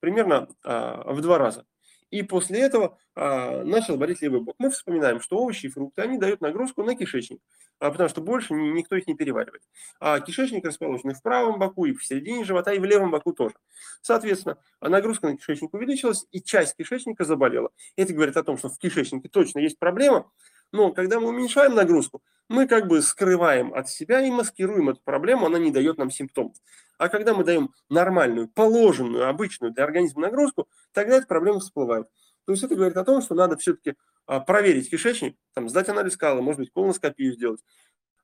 примерно 0.00 0.48
а, 0.62 1.12
в 1.12 1.20
два 1.20 1.38
раза. 1.38 1.64
И 2.12 2.22
после 2.22 2.60
этого 2.60 2.98
а, 3.14 3.64
начал 3.64 3.96
болеть 3.96 4.20
левый 4.20 4.42
бок. 4.42 4.54
Мы 4.58 4.70
вспоминаем, 4.70 5.18
что 5.18 5.38
овощи 5.38 5.66
и 5.66 5.68
фрукты, 5.70 6.02
они 6.02 6.18
дают 6.18 6.42
нагрузку 6.42 6.82
на 6.82 6.94
кишечник, 6.94 7.40
а, 7.80 7.90
потому 7.90 8.10
что 8.10 8.20
больше 8.20 8.52
ни, 8.52 8.68
никто 8.68 8.96
их 8.96 9.06
не 9.06 9.14
переваривает. 9.14 9.62
А 9.98 10.20
кишечник 10.20 10.62
расположен 10.64 11.10
и 11.10 11.14
в 11.14 11.22
правом 11.22 11.58
боку, 11.58 11.86
и 11.86 11.94
в 11.94 12.04
середине 12.04 12.44
живота, 12.44 12.74
и 12.74 12.78
в 12.78 12.84
левом 12.84 13.10
боку 13.10 13.32
тоже. 13.32 13.54
Соответственно, 14.02 14.58
нагрузка 14.82 15.26
на 15.26 15.38
кишечник 15.38 15.72
увеличилась, 15.72 16.26
и 16.32 16.42
часть 16.42 16.76
кишечника 16.76 17.24
заболела. 17.24 17.70
Это 17.96 18.12
говорит 18.12 18.36
о 18.36 18.44
том, 18.44 18.58
что 18.58 18.68
в 18.68 18.78
кишечнике 18.78 19.30
точно 19.30 19.60
есть 19.60 19.78
проблема, 19.78 20.30
но 20.72 20.92
когда 20.92 21.20
мы 21.20 21.28
уменьшаем 21.28 21.74
нагрузку, 21.74 22.22
мы 22.48 22.66
как 22.66 22.88
бы 22.88 23.00
скрываем 23.02 23.72
от 23.72 23.88
себя 23.88 24.20
и 24.20 24.30
маскируем 24.30 24.88
эту 24.88 25.00
проблему, 25.04 25.46
она 25.46 25.58
не 25.58 25.70
дает 25.70 25.98
нам 25.98 26.10
симптомов. 26.10 26.56
А 26.98 27.08
когда 27.08 27.34
мы 27.34 27.44
даем 27.44 27.72
нормальную, 27.88 28.48
положенную, 28.48 29.28
обычную 29.28 29.72
для 29.72 29.84
организма 29.84 30.22
нагрузку, 30.22 30.68
тогда 30.92 31.16
эта 31.16 31.26
проблема 31.26 31.60
всплывает. 31.60 32.08
То 32.44 32.52
есть 32.52 32.64
это 32.64 32.74
говорит 32.74 32.96
о 32.96 33.04
том, 33.04 33.22
что 33.22 33.34
надо 33.34 33.56
все-таки 33.56 33.94
а, 34.26 34.40
проверить 34.40 34.90
кишечник, 34.90 35.36
там, 35.54 35.68
сдать 35.68 35.88
анализ 35.88 36.16
кала, 36.16 36.40
может 36.40 36.60
быть, 36.60 36.70
колоноскопию 36.72 37.32
сделать, 37.34 37.60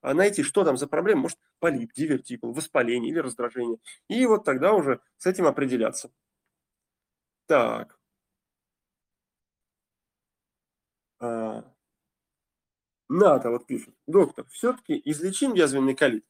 а 0.00 0.14
найти, 0.14 0.42
что 0.42 0.64
там 0.64 0.76
за 0.76 0.86
проблема, 0.86 1.22
может, 1.22 1.38
полип, 1.58 1.92
дивертикул, 1.92 2.52
воспаление 2.52 3.10
или 3.10 3.18
раздражение. 3.18 3.78
И 4.08 4.24
вот 4.26 4.44
тогда 4.44 4.72
уже 4.74 5.00
с 5.16 5.26
этим 5.26 5.46
определяться. 5.46 6.10
Так. 7.46 7.98
Ната 13.08 13.50
вот 13.50 13.66
пишет. 13.66 13.94
Доктор, 14.06 14.46
все-таки 14.50 15.00
излечим 15.04 15.54
язвенный 15.54 15.94
колит. 15.94 16.24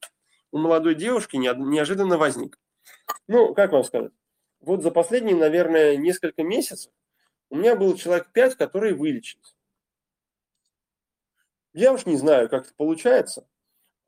У 0.51 0.57
молодой 0.57 0.95
девушки 0.95 1.35
неожиданно 1.35 2.17
возник. 2.17 2.57
Ну, 3.27 3.53
как 3.53 3.71
вам 3.71 3.83
сказать? 3.83 4.11
Вот 4.61 4.81
за 4.81 4.91
последние, 4.91 5.35
наверное, 5.35 5.95
несколько 5.95 6.43
месяцев 6.43 6.91
У 7.49 7.55
меня 7.55 7.75
было 7.75 7.97
человек 7.97 8.31
5, 8.31 8.55
которые 8.55 8.93
вылечились. 8.93 9.55
Я 11.73 11.93
уж 11.93 12.05
не 12.05 12.17
знаю, 12.17 12.49
как 12.49 12.65
это 12.65 12.73
получается, 12.75 13.47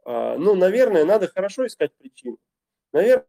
а, 0.03 0.37
но, 0.37 0.55
наверное, 0.55 1.05
надо 1.05 1.27
хорошо 1.27 1.67
искать 1.67 1.93
причину. 1.95 2.37
Наверное, 2.91 3.27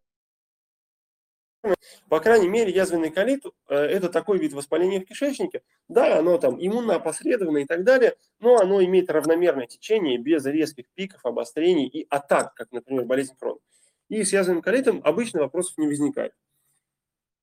по 2.08 2.20
крайней 2.20 2.48
мере, 2.48 2.72
язвенный 2.72 3.10
колит 3.10 3.44
э,– 3.68 3.74
это 3.76 4.08
такой 4.08 4.38
вид 4.38 4.52
воспаления 4.52 5.00
в 5.00 5.04
кишечнике. 5.04 5.62
Да, 5.88 6.18
оно 6.18 6.38
там 6.38 6.56
иммунно 6.58 6.96
опосредованно 6.96 7.58
и 7.58 7.64
так 7.64 7.84
далее, 7.84 8.16
но 8.40 8.56
оно 8.56 8.82
имеет 8.84 9.10
равномерное 9.10 9.66
течение 9.66 10.18
без 10.18 10.44
резких 10.44 10.86
пиков, 10.94 11.24
обострений 11.24 11.86
и 11.86 12.06
атак, 12.10 12.54
как, 12.54 12.72
например, 12.72 13.04
болезнь 13.04 13.34
Крона. 13.38 13.60
И 14.08 14.24
с 14.24 14.32
язвенным 14.32 14.62
колитом 14.62 15.00
обычно 15.04 15.40
вопросов 15.40 15.78
не 15.78 15.86
возникает. 15.86 16.34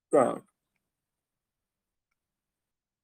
Так. 0.09 0.43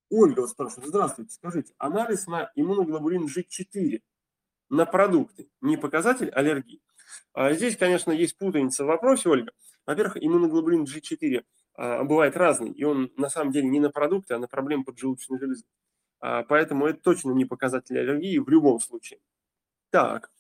Ольга 0.10 0.46
спрашивает, 0.48 0.90
здравствуйте, 0.90 1.34
скажите, 1.34 1.74
анализ 1.78 2.28
на 2.28 2.52
иммуноглобулин 2.56 3.26
G4 3.26 4.02
на 4.70 4.86
продукты 4.86 5.50
не 5.62 5.78
показатель 5.78 6.30
аллергии? 6.30 6.82
А 7.34 7.54
здесь, 7.54 7.78
конечно, 7.78 8.12
есть 8.12 8.38
путаница 8.38 8.84
в 8.84 8.88
вопросе, 8.88 9.30
Ольга. 9.30 9.52
Во-первых, 9.86 10.18
иммуноглобулин 10.24 10.84
G4 10.84 11.44
а, 11.76 12.04
бывает 12.04 12.38
разный, 12.38 12.72
и 12.72 12.84
он 12.84 13.12
на 13.18 13.30
самом 13.30 13.52
деле 13.52 13.68
не 13.68 13.80
на 13.80 13.90
продукты, 13.90 14.34
а 14.34 14.40
на 14.40 14.48
проблемы 14.48 14.84
поджелудочной 14.84 15.40
железы. 15.40 15.66
А, 16.20 16.44
поэтому 16.44 16.88
это 16.88 17.00
точно 17.02 17.32
не 17.32 17.46
показатель 17.46 18.00
аллергии 18.00 18.40
в 18.40 18.50
любом 18.50 18.80
случае. 18.80 19.20
Так. 19.92 20.32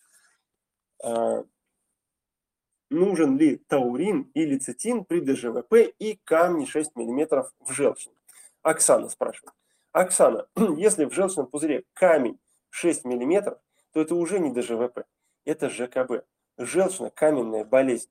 Нужен 2.89 3.37
ли 3.37 3.57
таурин 3.67 4.31
или 4.33 4.57
цитин 4.57 5.05
при 5.05 5.19
ДЖВП 5.19 5.93
и 5.99 6.19
камни 6.23 6.65
6 6.65 6.95
мм 6.95 7.49
в 7.59 7.71
желчном? 7.71 8.15
Оксана 8.61 9.09
спрашивает. 9.09 9.53
Оксана, 9.91 10.47
если 10.77 11.05
в 11.05 11.13
желчном 11.13 11.47
пузыре 11.47 11.83
камень 11.93 12.39
6 12.69 13.05
мм, 13.05 13.57
то 13.91 14.01
это 14.01 14.15
уже 14.15 14.39
не 14.39 14.51
ДЖВП, 14.51 15.05
это 15.45 15.69
ЖКБ, 15.69 16.25
желчно-каменная 16.57 17.65
болезнь. 17.65 18.09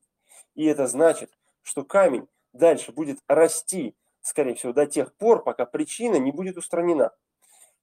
И 0.54 0.64
это 0.66 0.86
значит, 0.86 1.30
что 1.62 1.84
камень 1.84 2.28
дальше 2.52 2.92
будет 2.92 3.18
расти, 3.28 3.94
скорее 4.22 4.54
всего, 4.54 4.72
до 4.72 4.86
тех 4.86 5.14
пор, 5.14 5.42
пока 5.42 5.66
причина 5.66 6.16
не 6.16 6.32
будет 6.32 6.56
устранена. 6.56 7.12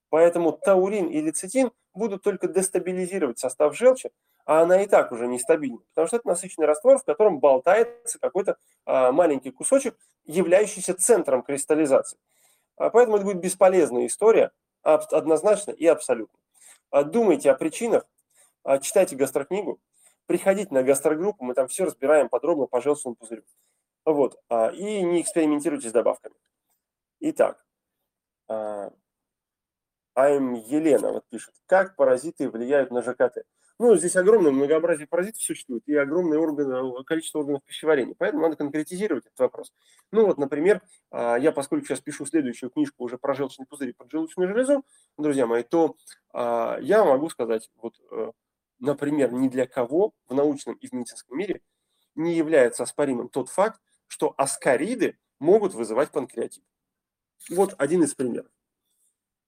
Поэтому 0.08 0.52
таурин 0.52 1.06
и 1.06 1.20
лецитин 1.20 1.70
будут 1.94 2.22
только 2.22 2.48
дестабилизировать 2.48 3.38
состав 3.38 3.76
желчи, 3.76 4.10
а 4.44 4.62
она 4.62 4.82
и 4.82 4.86
так 4.86 5.12
уже 5.12 5.26
нестабильна, 5.26 5.78
потому 5.90 6.08
что 6.08 6.16
это 6.16 6.28
насыщенный 6.28 6.66
раствор, 6.66 6.98
в 6.98 7.04
котором 7.04 7.38
болтается 7.38 8.18
какой-то 8.18 8.56
а, 8.84 9.12
маленький 9.12 9.50
кусочек, 9.50 9.96
являющийся 10.24 10.94
центром 10.94 11.42
кристаллизации. 11.42 12.18
А 12.76 12.90
поэтому 12.90 13.16
это 13.16 13.26
будет 13.26 13.40
бесполезная 13.40 14.06
история, 14.06 14.50
однозначно 14.82 15.70
и 15.70 15.86
абсолютно. 15.86 16.38
А, 16.90 17.04
думайте 17.04 17.50
о 17.50 17.54
причинах, 17.54 18.04
а, 18.64 18.78
читайте 18.78 19.16
гастрокнигу, 19.16 19.80
приходите 20.32 20.72
на 20.72 20.82
гастрогруппу, 20.82 21.44
мы 21.44 21.52
там 21.52 21.68
все 21.68 21.84
разбираем 21.84 22.30
подробно 22.30 22.64
по 22.64 22.80
желчному 22.80 23.16
пузырю. 23.16 23.42
Вот. 24.06 24.40
А, 24.48 24.68
и 24.68 25.02
не 25.02 25.20
экспериментируйте 25.20 25.90
с 25.90 25.92
добавками. 25.92 26.34
Итак, 27.20 27.62
АМ 28.48 28.94
Елена 30.14 31.12
вот 31.12 31.26
пишет, 31.28 31.52
как 31.66 31.96
паразиты 31.96 32.48
влияют 32.48 32.90
на 32.90 33.02
ЖКТ. 33.02 33.44
Ну, 33.78 33.94
здесь 33.96 34.16
огромное 34.16 34.52
многообразие 34.52 35.06
паразитов 35.06 35.42
существует 35.42 35.82
и 35.86 35.94
огромное 35.94 36.38
органы, 36.38 37.04
количество 37.04 37.40
органов 37.40 37.62
пищеварения, 37.64 38.14
поэтому 38.16 38.42
надо 38.42 38.56
конкретизировать 38.56 39.26
этот 39.26 39.38
вопрос. 39.38 39.70
Ну 40.12 40.24
вот, 40.24 40.38
например, 40.38 40.80
я, 41.12 41.52
поскольку 41.52 41.84
сейчас 41.86 42.00
пишу 42.00 42.24
следующую 42.24 42.70
книжку 42.70 43.04
уже 43.04 43.18
про 43.18 43.34
желчный 43.34 43.66
пузырь 43.66 43.90
и 43.90 43.92
поджелудочную 43.92 44.48
железу, 44.48 44.82
друзья 45.18 45.46
мои, 45.46 45.62
то 45.62 45.96
я 46.32 47.04
могу 47.04 47.28
сказать, 47.28 47.70
вот 47.76 47.94
э, 48.10 48.32
например, 48.82 49.32
ни 49.32 49.48
для 49.48 49.66
кого 49.66 50.12
в 50.26 50.34
научном 50.34 50.74
и 50.74 50.88
в 50.88 50.92
медицинском 50.92 51.38
мире 51.38 51.62
не 52.14 52.34
является 52.34 52.82
оспоримым 52.82 53.28
тот 53.28 53.48
факт, 53.48 53.80
что 54.08 54.34
аскариды 54.36 55.16
могут 55.38 55.72
вызывать 55.72 56.10
панкреатит. 56.10 56.62
Вот 57.48 57.74
один 57.78 58.02
из 58.02 58.14
примеров. 58.14 58.50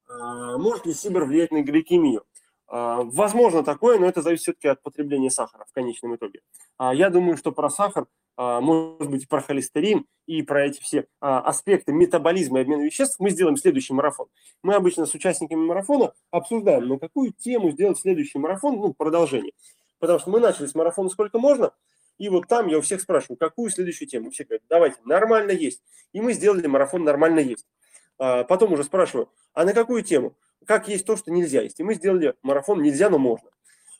А, 0.08 0.56
может 0.56 0.86
ли 0.86 0.94
сибир 0.94 1.24
влиять 1.24 1.50
на 1.50 1.62
гликемию? 1.62 2.24
А, 2.66 3.02
возможно 3.02 3.64
такое, 3.64 3.98
но 3.98 4.06
это 4.06 4.22
зависит 4.22 4.44
все-таки 4.44 4.68
от 4.68 4.82
потребления 4.82 5.30
сахара 5.30 5.64
в 5.64 5.72
конечном 5.72 6.14
итоге. 6.14 6.40
А, 6.78 6.94
я 6.94 7.10
думаю, 7.10 7.36
что 7.36 7.52
про 7.52 7.70
сахар 7.70 8.06
может 8.36 9.10
быть, 9.10 9.28
про 9.28 9.40
холестерин 9.40 10.06
и 10.26 10.42
про 10.42 10.66
эти 10.66 10.80
все 10.80 11.06
а, 11.20 11.40
аспекты 11.40 11.92
метаболизма 11.92 12.58
и 12.58 12.62
обмена 12.62 12.82
веществ, 12.82 13.20
мы 13.20 13.30
сделаем 13.30 13.56
следующий 13.56 13.92
марафон. 13.92 14.26
Мы 14.62 14.74
обычно 14.74 15.06
с 15.06 15.14
участниками 15.14 15.60
марафона 15.64 16.12
обсуждаем, 16.30 16.88
на 16.88 16.98
какую 16.98 17.32
тему 17.32 17.70
сделать 17.70 17.98
следующий 17.98 18.38
марафон, 18.38 18.76
ну, 18.76 18.94
продолжение. 18.94 19.52
Потому 19.98 20.18
что 20.18 20.30
мы 20.30 20.40
начали 20.40 20.66
с 20.66 20.74
марафона 20.74 21.10
сколько 21.10 21.38
можно, 21.38 21.72
и 22.18 22.28
вот 22.28 22.46
там 22.48 22.68
я 22.68 22.78
у 22.78 22.80
всех 22.80 23.00
спрашиваю, 23.00 23.36
какую 23.36 23.70
следующую 23.70 24.08
тему. 24.08 24.30
Все 24.30 24.44
говорят, 24.44 24.62
давайте, 24.68 24.96
нормально 25.04 25.50
есть. 25.50 25.82
И 26.12 26.20
мы 26.20 26.32
сделали 26.32 26.66
марафон 26.66 27.04
«Нормально 27.04 27.40
есть». 27.40 27.66
А, 28.18 28.44
потом 28.44 28.72
уже 28.72 28.84
спрашиваю, 28.84 29.30
а 29.52 29.64
на 29.64 29.72
какую 29.72 30.02
тему? 30.02 30.36
Как 30.64 30.88
есть 30.88 31.04
то, 31.04 31.16
что 31.16 31.30
нельзя 31.30 31.62
есть? 31.62 31.80
И 31.80 31.82
мы 31.82 31.94
сделали 31.94 32.34
марафон 32.42 32.82
«Нельзя, 32.82 33.10
но 33.10 33.18
можно». 33.18 33.50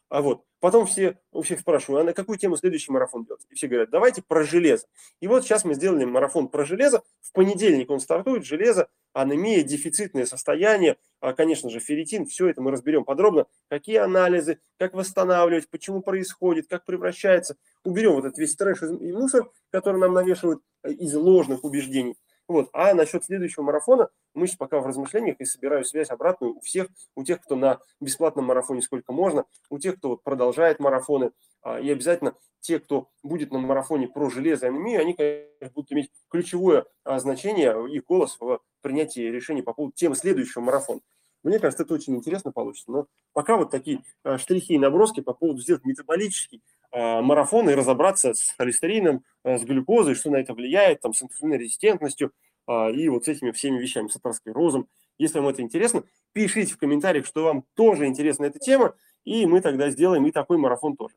А 0.09 0.23
вот 0.23 0.45
потом 0.61 0.87
все, 0.87 1.19
у 1.33 1.43
всех 1.43 1.61
спрашиваю, 1.61 2.01
а 2.01 2.05
на 2.05 2.13
какую 2.13 2.39
тему 2.39 2.57
следующий 2.57 2.93
марафон 2.93 3.25
делать? 3.25 3.45
И 3.51 3.55
все 3.55 3.67
говорят, 3.69 3.91
давайте 3.91 4.23
про 4.23 4.45
железо. 4.45 4.87
И 5.21 5.27
вот 5.27 5.45
сейчас 5.45 5.65
мы 5.65 5.75
сделали 5.75 6.05
марафон 6.05 6.49
про 6.49 6.65
железо. 6.65 7.03
В 7.21 7.33
понедельник 7.33 7.91
он 7.91 8.01
стартует, 8.01 8.45
железо, 8.45 8.89
анемия, 9.13 9.63
дефицитное 9.63 10.27
состояние, 10.27 10.99
а, 11.21 11.33
конечно 11.33 11.71
же, 11.71 11.81
ферритин. 11.81 12.27
Все 12.27 12.49
это 12.49 12.61
мы 12.61 12.71
разберем 12.71 13.05
подробно. 13.05 13.47
Какие 13.69 13.97
анализы, 13.97 14.59
как 14.79 14.95
восстанавливать, 14.95 15.69
почему 15.69 16.03
происходит, 16.03 16.69
как 16.69 16.85
превращается. 16.85 17.57
Уберем 17.83 18.13
вот 18.13 18.25
этот 18.25 18.39
весь 18.39 18.55
трэш 18.55 18.83
и 18.83 19.13
мусор, 19.13 19.51
который 19.71 20.01
нам 20.01 20.13
навешивают 20.13 20.63
э, 20.83 20.93
из 20.93 21.15
ложных 21.15 21.65
убеждений. 21.65 22.17
Вот. 22.47 22.69
А 22.73 22.93
насчет 22.95 23.25
следующего 23.25 23.63
марафона 23.63 24.09
мы 24.35 24.47
сейчас 24.47 24.57
пока 24.57 24.81
в 24.81 24.87
размышлениях 24.87 25.37
и 25.41 25.45
собираю 25.45 25.85
связь 25.85 26.11
обратную 26.11 26.57
у 26.57 26.61
всех, 26.61 26.89
у 27.15 27.25
тех, 27.25 27.41
кто 27.41 27.57
на 27.57 27.81
бесплатном 28.01 28.47
марафоне 28.47 28.83
сколько 28.83 29.13
можно, 29.13 29.45
у 29.71 29.79
тех, 29.79 29.97
кто 29.97 30.11
вот 30.11 30.23
продолжает 30.23 30.79
марафоны, 30.79 31.33
а, 31.63 31.81
и 31.81 31.91
обязательно 31.91 32.35
те, 32.61 32.79
кто 32.81 33.09
будет 33.23 33.51
на 33.53 33.59
марафоне 33.59 34.09
про 34.09 34.29
железо 34.29 34.67
и 34.67 34.69
анемию, 34.69 35.01
они, 35.01 35.15
конечно, 35.15 35.71
будут 35.75 35.93
иметь 35.93 36.11
ключевое 36.29 36.85
а, 37.05 37.19
значение 37.19 37.75
и 37.91 38.01
голос 38.01 38.37
в 38.39 38.61
принятии 38.83 39.21
решений 39.21 39.63
по 39.63 39.73
поводу 39.73 39.95
темы 39.95 40.15
следующего 40.15 40.61
марафона. 40.61 41.01
Мне 41.43 41.59
кажется, 41.59 41.85
это 41.85 41.95
очень 41.95 42.17
интересно 42.17 42.53
получится. 42.53 42.91
Но 42.91 43.07
пока 43.33 43.57
вот 43.57 43.71
такие 43.71 44.03
а, 44.23 44.39
штрихи 44.39 44.75
и 44.75 44.79
наброски 44.79 45.21
по 45.21 45.35
поводу 45.35 45.61
сделать 45.61 45.85
метаболический 45.85 46.63
марафон 46.95 47.69
и 47.69 47.75
разобраться 47.75 48.35
с 48.35 48.55
холестерином, 48.57 49.25
с 49.45 49.63
глюкозой, 49.65 50.15
что 50.15 50.31
на 50.31 50.37
это 50.37 50.55
влияет, 50.55 51.01
там, 51.01 51.13
с 51.13 51.23
инсулинной 51.23 51.59
резистентностью 51.59 52.33
и 52.69 53.09
вот 53.09 53.25
с 53.25 53.29
этими 53.29 53.51
всеми 53.51 53.79
вещами, 53.79 54.09
с 54.09 54.17
атеросклерозом. 54.17 54.89
Если 55.19 55.39
вам 55.39 55.49
это 55.49 55.61
интересно, 55.63 56.05
пишите 56.33 56.75
в 56.75 56.79
комментариях, 56.79 57.27
что 57.27 57.45
вам 57.45 57.65
тоже 57.75 58.07
интересна 58.07 58.47
эта 58.47 58.59
тема, 58.59 58.95
и 59.25 59.45
мы 59.47 59.61
тогда 59.61 59.91
сделаем 59.91 60.27
и 60.27 60.33
такой 60.33 60.57
марафон 60.59 60.97
тоже. 60.97 61.15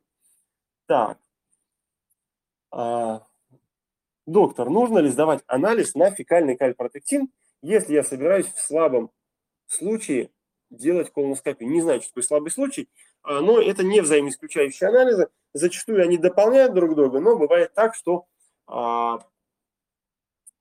Так. 0.88 1.20
А, 2.72 3.24
доктор, 4.26 4.70
нужно 4.70 5.00
ли 5.00 5.10
сдавать 5.10 5.44
анализ 5.48 5.96
на 5.96 6.12
фекальный 6.12 6.58
кальпротектин, 6.58 7.32
если 7.62 7.94
я 7.94 8.04
собираюсь 8.04 8.48
в 8.48 8.60
слабом 8.60 9.12
случае 9.68 10.32
делать 10.70 11.12
колоноскопию? 11.12 11.70
Не 11.70 11.82
знаю, 11.82 12.02
что 12.02 12.10
такое 12.10 12.24
слабый 12.24 12.52
случай, 12.52 12.90
но 13.28 13.62
это 13.62 13.84
не 13.84 14.02
взаимоисключающие 14.02 14.90
анализы. 14.90 15.30
Зачастую 15.54 16.02
они 16.02 16.18
дополняют 16.18 16.74
друг 16.74 16.96
друга, 16.96 17.20
но 17.20 17.38
бывает 17.38 17.74
так, 17.74 17.96
что 17.96 18.26
а, 18.68 19.20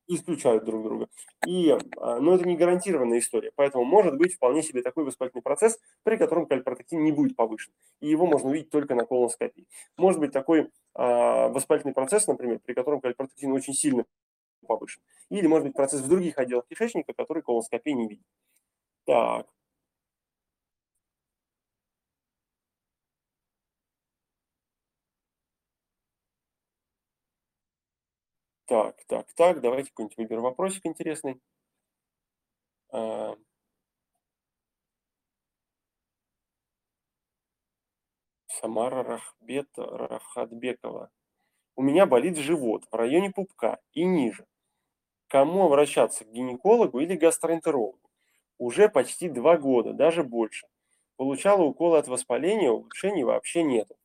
исключают 0.08 0.64
друг 0.64 0.82
друга. 0.82 1.08
И, 1.46 1.70
а, 1.70 2.20
но 2.20 2.34
это 2.34 2.46
не 2.46 2.56
гарантированная 2.56 3.18
история, 3.18 3.52
поэтому 3.54 3.84
может 3.84 4.16
быть 4.16 4.34
вполне 4.34 4.62
себе 4.62 4.82
такой 4.82 5.04
воспалительный 5.04 5.42
процесс, 5.42 5.78
при 6.02 6.16
котором 6.16 6.46
кальпротектин 6.46 7.02
не 7.02 7.12
будет 7.12 7.36
повышен, 7.36 7.72
и 8.00 8.08
его 8.08 8.26
можно 8.26 8.50
увидеть 8.50 8.70
только 8.70 8.94
на 8.94 9.04
колоноскопии. 9.04 9.66
Может 9.96 10.20
быть 10.20 10.32
такой 10.32 10.70
а, 10.94 11.48
воспалительный 11.48 11.94
процесс, 11.94 12.26
например, 12.26 12.60
при 12.60 12.74
котором 12.74 13.00
кальпротектин 13.00 13.52
очень 13.52 13.74
сильно 13.74 14.04
повышен. 14.66 15.02
Или 15.30 15.46
может 15.46 15.66
быть 15.66 15.76
процесс 15.76 16.00
в 16.00 16.08
других 16.08 16.38
отделах 16.38 16.66
кишечника, 16.68 17.12
который 17.12 17.42
колоноскопия 17.42 17.94
не 17.94 18.08
видит. 18.08 18.26
Так. 19.04 19.46
Так, 28.66 28.96
так, 29.06 29.32
так, 29.34 29.60
давайте 29.60 29.90
какой-нибудь 29.90 30.16
выберем 30.16 30.42
вопросик 30.42 30.86
интересный. 30.86 31.40
А. 32.90 33.36
Самара 38.48 39.04
Рахбет 39.04 39.68
Рахатбекова. 39.76 41.10
У 41.76 41.82
меня 41.82 42.06
болит 42.06 42.38
живот 42.38 42.84
в 42.90 42.94
районе 42.96 43.30
пупка 43.30 43.78
и 43.92 44.04
ниже. 44.04 44.46
кому 45.28 45.66
обращаться, 45.66 46.24
к 46.24 46.32
гинекологу 46.32 47.00
или 47.00 47.16
гастроэнтерологу. 47.16 48.10
Уже 48.58 48.88
почти 48.88 49.28
два 49.28 49.58
года, 49.58 49.92
даже 49.92 50.24
больше. 50.24 50.66
Получала 51.16 51.62
уколы 51.62 51.98
от 51.98 52.08
воспаления, 52.08 52.70
улучшений 52.70 53.24
вообще 53.24 53.62
нету. 53.62 53.96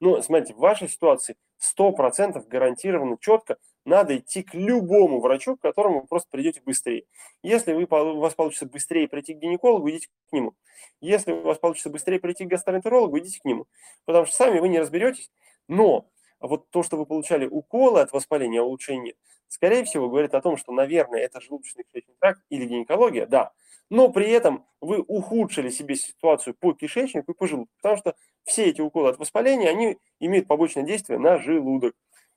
Ну, 0.00 0.22
смотрите, 0.22 0.54
в 0.54 0.58
вашей 0.58 0.88
ситуации 0.88 1.36
100% 1.58 2.46
гарантированно 2.48 3.16
четко 3.20 3.58
надо 3.88 4.18
идти 4.18 4.42
к 4.42 4.54
любому 4.54 5.20
врачу, 5.20 5.56
к 5.56 5.60
которому 5.60 6.02
вы 6.02 6.06
просто 6.06 6.28
придете 6.30 6.60
быстрее. 6.64 7.04
Если 7.42 7.72
вы, 7.72 7.84
у 7.84 8.20
вас 8.20 8.34
получится 8.34 8.66
быстрее 8.66 9.08
прийти 9.08 9.34
к 9.34 9.38
гинекологу, 9.38 9.90
идите 9.90 10.08
к 10.28 10.32
нему. 10.32 10.54
Если 11.00 11.32
у 11.32 11.42
вас 11.42 11.58
получится 11.58 11.90
быстрее 11.90 12.20
прийти 12.20 12.44
к 12.44 12.48
гастроэнтерологу, 12.48 13.18
идите 13.18 13.40
к 13.40 13.44
нему. 13.44 13.66
Потому 14.04 14.26
что 14.26 14.36
сами 14.36 14.60
вы 14.60 14.68
не 14.68 14.78
разберетесь. 14.78 15.30
Но 15.66 16.08
вот 16.40 16.70
то, 16.70 16.82
что 16.82 16.96
вы 16.96 17.06
получали 17.06 17.46
уколы 17.46 18.00
от 18.00 18.12
воспаления, 18.12 18.60
а 18.60 18.64
улучшения, 18.64 19.14
скорее 19.48 19.84
всего, 19.84 20.08
говорит 20.08 20.34
о 20.34 20.40
том, 20.40 20.56
что, 20.56 20.72
наверное, 20.72 21.20
это 21.20 21.40
желудочный 21.40 21.84
кишечный 21.84 22.14
тракт 22.20 22.42
или 22.50 22.66
гинекология, 22.66 23.26
да. 23.26 23.52
Но 23.90 24.10
при 24.10 24.28
этом 24.30 24.66
вы 24.80 25.00
ухудшили 25.00 25.70
себе 25.70 25.96
ситуацию 25.96 26.54
по 26.54 26.74
кишечнику 26.74 27.32
и 27.32 27.34
по 27.34 27.46
желудку, 27.46 27.72
потому 27.76 27.96
что 27.96 28.14
все 28.44 28.66
эти 28.66 28.80
уколы 28.80 29.08
от 29.08 29.18
воспаления, 29.18 29.68
они 29.68 29.98
имеют 30.20 30.46
побочное 30.46 30.82
действие 30.82 31.18
на 31.18 31.38
желудок. 31.38 31.94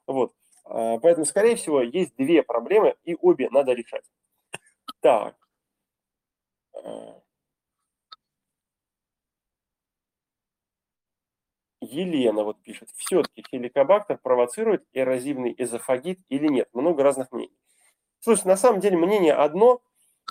Вот. 0.07 0.33
А, 0.65 0.97
поэтому, 0.99 1.25
скорее 1.25 1.55
всего, 1.55 1.81
есть 1.81 2.15
две 2.17 2.43
проблемы, 2.43 2.95
и 3.03 3.15
обе 3.19 3.49
надо 3.49 3.73
решать. 3.73 4.03
Так. 5.01 5.35
А. 6.73 7.21
Елена 11.81 12.43
вот 12.43 12.61
пишет, 12.61 12.89
все-таки 12.95 13.43
хеликобактер 13.49 14.17
провоцирует 14.21 14.83
эрозивный 14.93 15.55
эзофагит 15.57 16.19
или 16.29 16.47
нет? 16.47 16.69
Много 16.73 17.01
разных 17.03 17.31
мнений. 17.31 17.57
Слушай, 18.19 18.47
на 18.47 18.57
самом 18.57 18.81
деле 18.81 18.97
мнение 18.97 19.33
одно, 19.33 19.81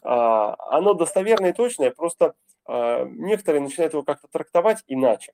а, 0.04 0.56
оно 0.76 0.94
достоверное 0.94 1.50
и 1.50 1.54
точное, 1.54 1.90
просто 1.92 2.34
некоторые 2.68 3.62
начинают 3.62 3.94
его 3.94 4.04
как-то 4.04 4.28
трактовать 4.28 4.84
иначе. 4.86 5.32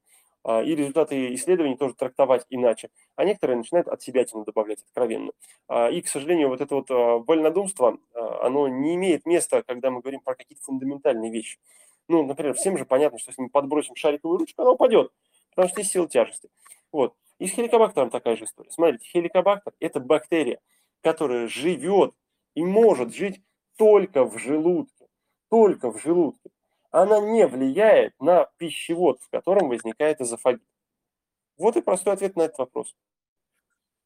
А, 0.49 0.63
и 0.63 0.77
результаты 0.77 1.35
исследований 1.35 1.77
тоже 1.77 1.95
трактовать 1.95 2.47
иначе, 2.51 2.91
а 3.17 3.25
некоторые 3.25 3.57
начинают 3.57 3.89
от 3.89 4.01
себя 4.01 4.25
добавлять 4.47 4.81
откровенно. 4.81 5.33
А, 5.67 5.89
и, 5.89 6.01
к 6.01 6.07
сожалению, 6.07 6.51
вот 6.51 6.61
это 6.61 6.77
вот 6.77 6.89
а, 6.89 7.19
вольнодумство, 7.19 7.99
оно 8.15 8.69
не 8.69 8.95
имеет 8.95 9.27
места, 9.27 9.65
когда 9.65 9.91
мы 9.91 10.03
говорим 10.03 10.21
про 10.21 10.37
какие-то 10.37 10.63
фундаментальные 10.63 11.33
вещи. 11.33 11.59
Ну, 12.07 12.25
например, 12.25 12.55
всем 12.55 12.79
же 12.79 12.85
понятно, 12.85 13.19
что 13.19 13.31
если 13.31 13.43
мы 13.43 13.49
подбросим 13.49 13.97
шариковую 13.97 14.39
ручку, 14.39 14.63
она 14.63 14.71
упадет, 14.71 15.11
потому 15.51 15.69
что 15.69 15.81
есть 15.81 15.91
сила 15.91 16.09
тяжести. 16.09 16.49
Вот. 16.93 17.15
И 17.41 17.49
с 17.49 17.51
хеликобактером 17.51 18.11
такая 18.11 18.37
же 18.37 18.45
история. 18.45 18.71
Смотрите, 18.71 19.05
хеликобактер– 19.05 19.73
это 19.81 19.99
бактерия, 19.99 20.61
которая 21.03 21.49
живет 21.49 22.15
и 22.55 22.63
может 22.63 23.13
жить 23.13 23.43
только 23.77 24.25
в 24.25 24.39
желудке. 24.39 25.09
Только 25.51 25.91
в 25.91 26.01
желудке 26.01 26.51
она 26.91 27.21
не 27.21 27.47
влияет 27.47 28.15
на 28.21 28.49
пищевод, 28.59 29.21
в 29.23 29.31
котором 29.31 29.69
возникает 29.69 30.21
эзофагит. 30.21 30.67
Вот 31.59 31.77
и 31.77 31.83
простой 31.83 32.15
ответ 32.15 32.37
на 32.37 32.43
этот 32.43 32.59
вопрос. 32.59 32.95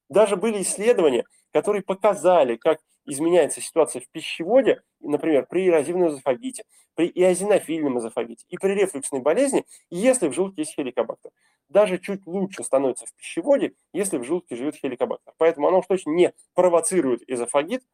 Даже 0.08 0.36
были 0.36 0.62
исследования, 0.62 1.24
которые 1.52 1.82
показали, 1.82 2.56
как 2.56 2.80
изменяется 3.06 3.60
ситуация 3.60 4.00
в 4.00 4.08
пищеводе, 4.10 4.82
например, 5.00 5.46
при 5.46 5.68
эрозивном 5.68 6.08
эзофагите, 6.08 6.64
при 6.94 7.08
иозинофильном 7.08 7.98
эзофагите 7.98 8.44
и 8.48 8.58
при 8.58 8.72
рефлюксной 8.72 9.20
болезни, 9.20 9.64
если 9.90 10.28
в 10.28 10.32
желудке 10.32 10.62
есть 10.62 10.74
хеликобактер. 10.74 11.30
Даже 11.68 11.98
чуть 11.98 12.26
лучше 12.26 12.64
становится 12.64 13.06
в 13.06 13.14
пищеводе, 13.14 13.74
если 13.92 14.18
в 14.18 14.24
желудке 14.24 14.56
живет 14.56 14.74
хеликобактер. 14.74 15.32
Поэтому 15.38 15.68
оно 15.68 15.78
уж 15.78 15.86
точно 15.86 16.10
не 16.10 16.32
провоцирует 16.54 17.22
эзофагит, 17.28 17.84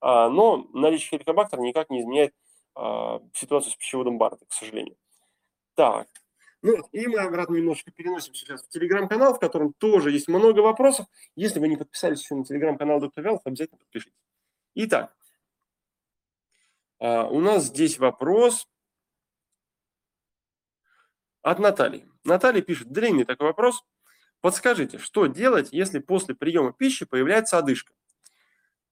а, 0.00 0.28
но 0.28 0.66
наличие 0.72 1.10
хеликобактера 1.10 1.60
никак 1.60 1.88
не 1.90 2.00
изменяет 2.00 2.34
ситуацию 2.74 3.72
с 3.72 3.76
пищеводом 3.76 4.18
Барта, 4.18 4.46
к 4.46 4.52
сожалению. 4.52 4.96
Так, 5.74 6.08
ну 6.62 6.76
и 6.92 7.08
мы 7.08 7.18
обратно 7.18 7.56
немножко 7.56 7.90
переносим 7.90 8.34
сейчас 8.34 8.62
в 8.62 8.68
телеграм-канал, 8.68 9.34
в 9.34 9.40
котором 9.40 9.72
тоже 9.72 10.12
есть 10.12 10.28
много 10.28 10.60
вопросов. 10.60 11.06
Если 11.34 11.58
вы 11.58 11.66
не 11.66 11.76
подписались 11.76 12.22
еще 12.22 12.36
на 12.36 12.44
телеграм-канал 12.44 13.00
Доктор 13.00 13.24
Вялов, 13.24 13.42
обязательно 13.44 13.78
подпишитесь. 13.78 14.16
Итак, 14.74 15.14
а, 17.00 17.26
у 17.26 17.40
нас 17.40 17.64
здесь 17.64 17.98
вопрос 17.98 18.68
от 21.42 21.58
Натальи. 21.58 22.08
Наталья 22.22 22.62
пишет, 22.62 22.92
длинный 22.92 23.24
такой 23.24 23.48
вопрос. 23.48 23.84
Подскажите, 24.40 24.98
что 24.98 25.26
делать, 25.26 25.70
если 25.72 25.98
после 25.98 26.36
приема 26.36 26.72
пищи 26.72 27.04
появляется 27.04 27.58
одышка? 27.58 27.92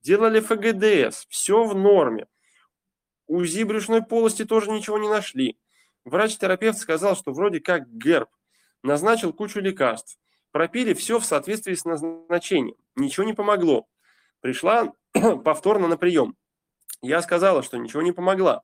Делали 0.01 0.41
ФГДС, 0.41 1.27
все 1.29 1.65
в 1.65 1.77
норме. 1.77 2.27
УЗИ 3.31 3.63
брюшной 3.63 4.03
полости 4.03 4.45
тоже 4.45 4.73
ничего 4.73 4.99
не 4.99 5.09
нашли. 5.09 5.57
Врач-терапевт 6.05 6.79
сказал, 6.79 7.15
что 7.15 7.33
вроде 7.33 7.61
как 7.61 7.89
герб. 7.89 8.29
Назначил 8.83 9.33
кучу 9.33 9.61
лекарств. 9.61 10.19
Пропили 10.51 10.95
все 10.95 11.21
в 11.21 11.25
соответствии 11.25 11.75
с 11.75 11.85
назначением. 11.85 12.75
Ничего 12.97 13.25
не 13.25 13.33
помогло. 13.33 13.87
Пришла 14.41 14.93
повторно 15.45 15.87
на 15.87 15.97
прием. 15.97 16.37
Я 17.03 17.23
сказала, 17.23 17.63
что 17.63 17.77
ничего 17.77 18.03
не 18.03 18.11
помогла. 18.11 18.63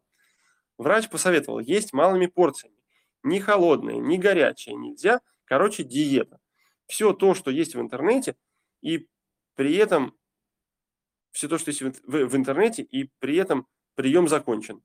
Врач 0.79 1.09
посоветовал 1.09 1.61
есть 1.61 1.93
малыми 1.93 2.27
порциями. 2.27 2.77
Ни 3.23 3.39
холодное, 3.39 3.99
ни 3.99 4.17
горячее 4.17 4.75
нельзя. 4.75 5.21
Короче, 5.45 5.85
диета. 5.85 6.41
Все 6.87 7.13
то, 7.13 7.35
что 7.35 7.53
есть 7.53 7.77
в 7.77 7.81
интернете, 7.81 8.35
и 8.83 9.07
при 9.55 9.77
этом 9.77 10.17
все 11.31 11.47
то, 11.47 11.57
что 11.57 11.71
есть 11.71 11.83
в, 11.83 12.37
интернете, 12.37 12.83
и 12.83 13.13
при 13.21 13.37
этом 13.37 13.69
прием 13.97 14.29
закончен. 14.29 14.83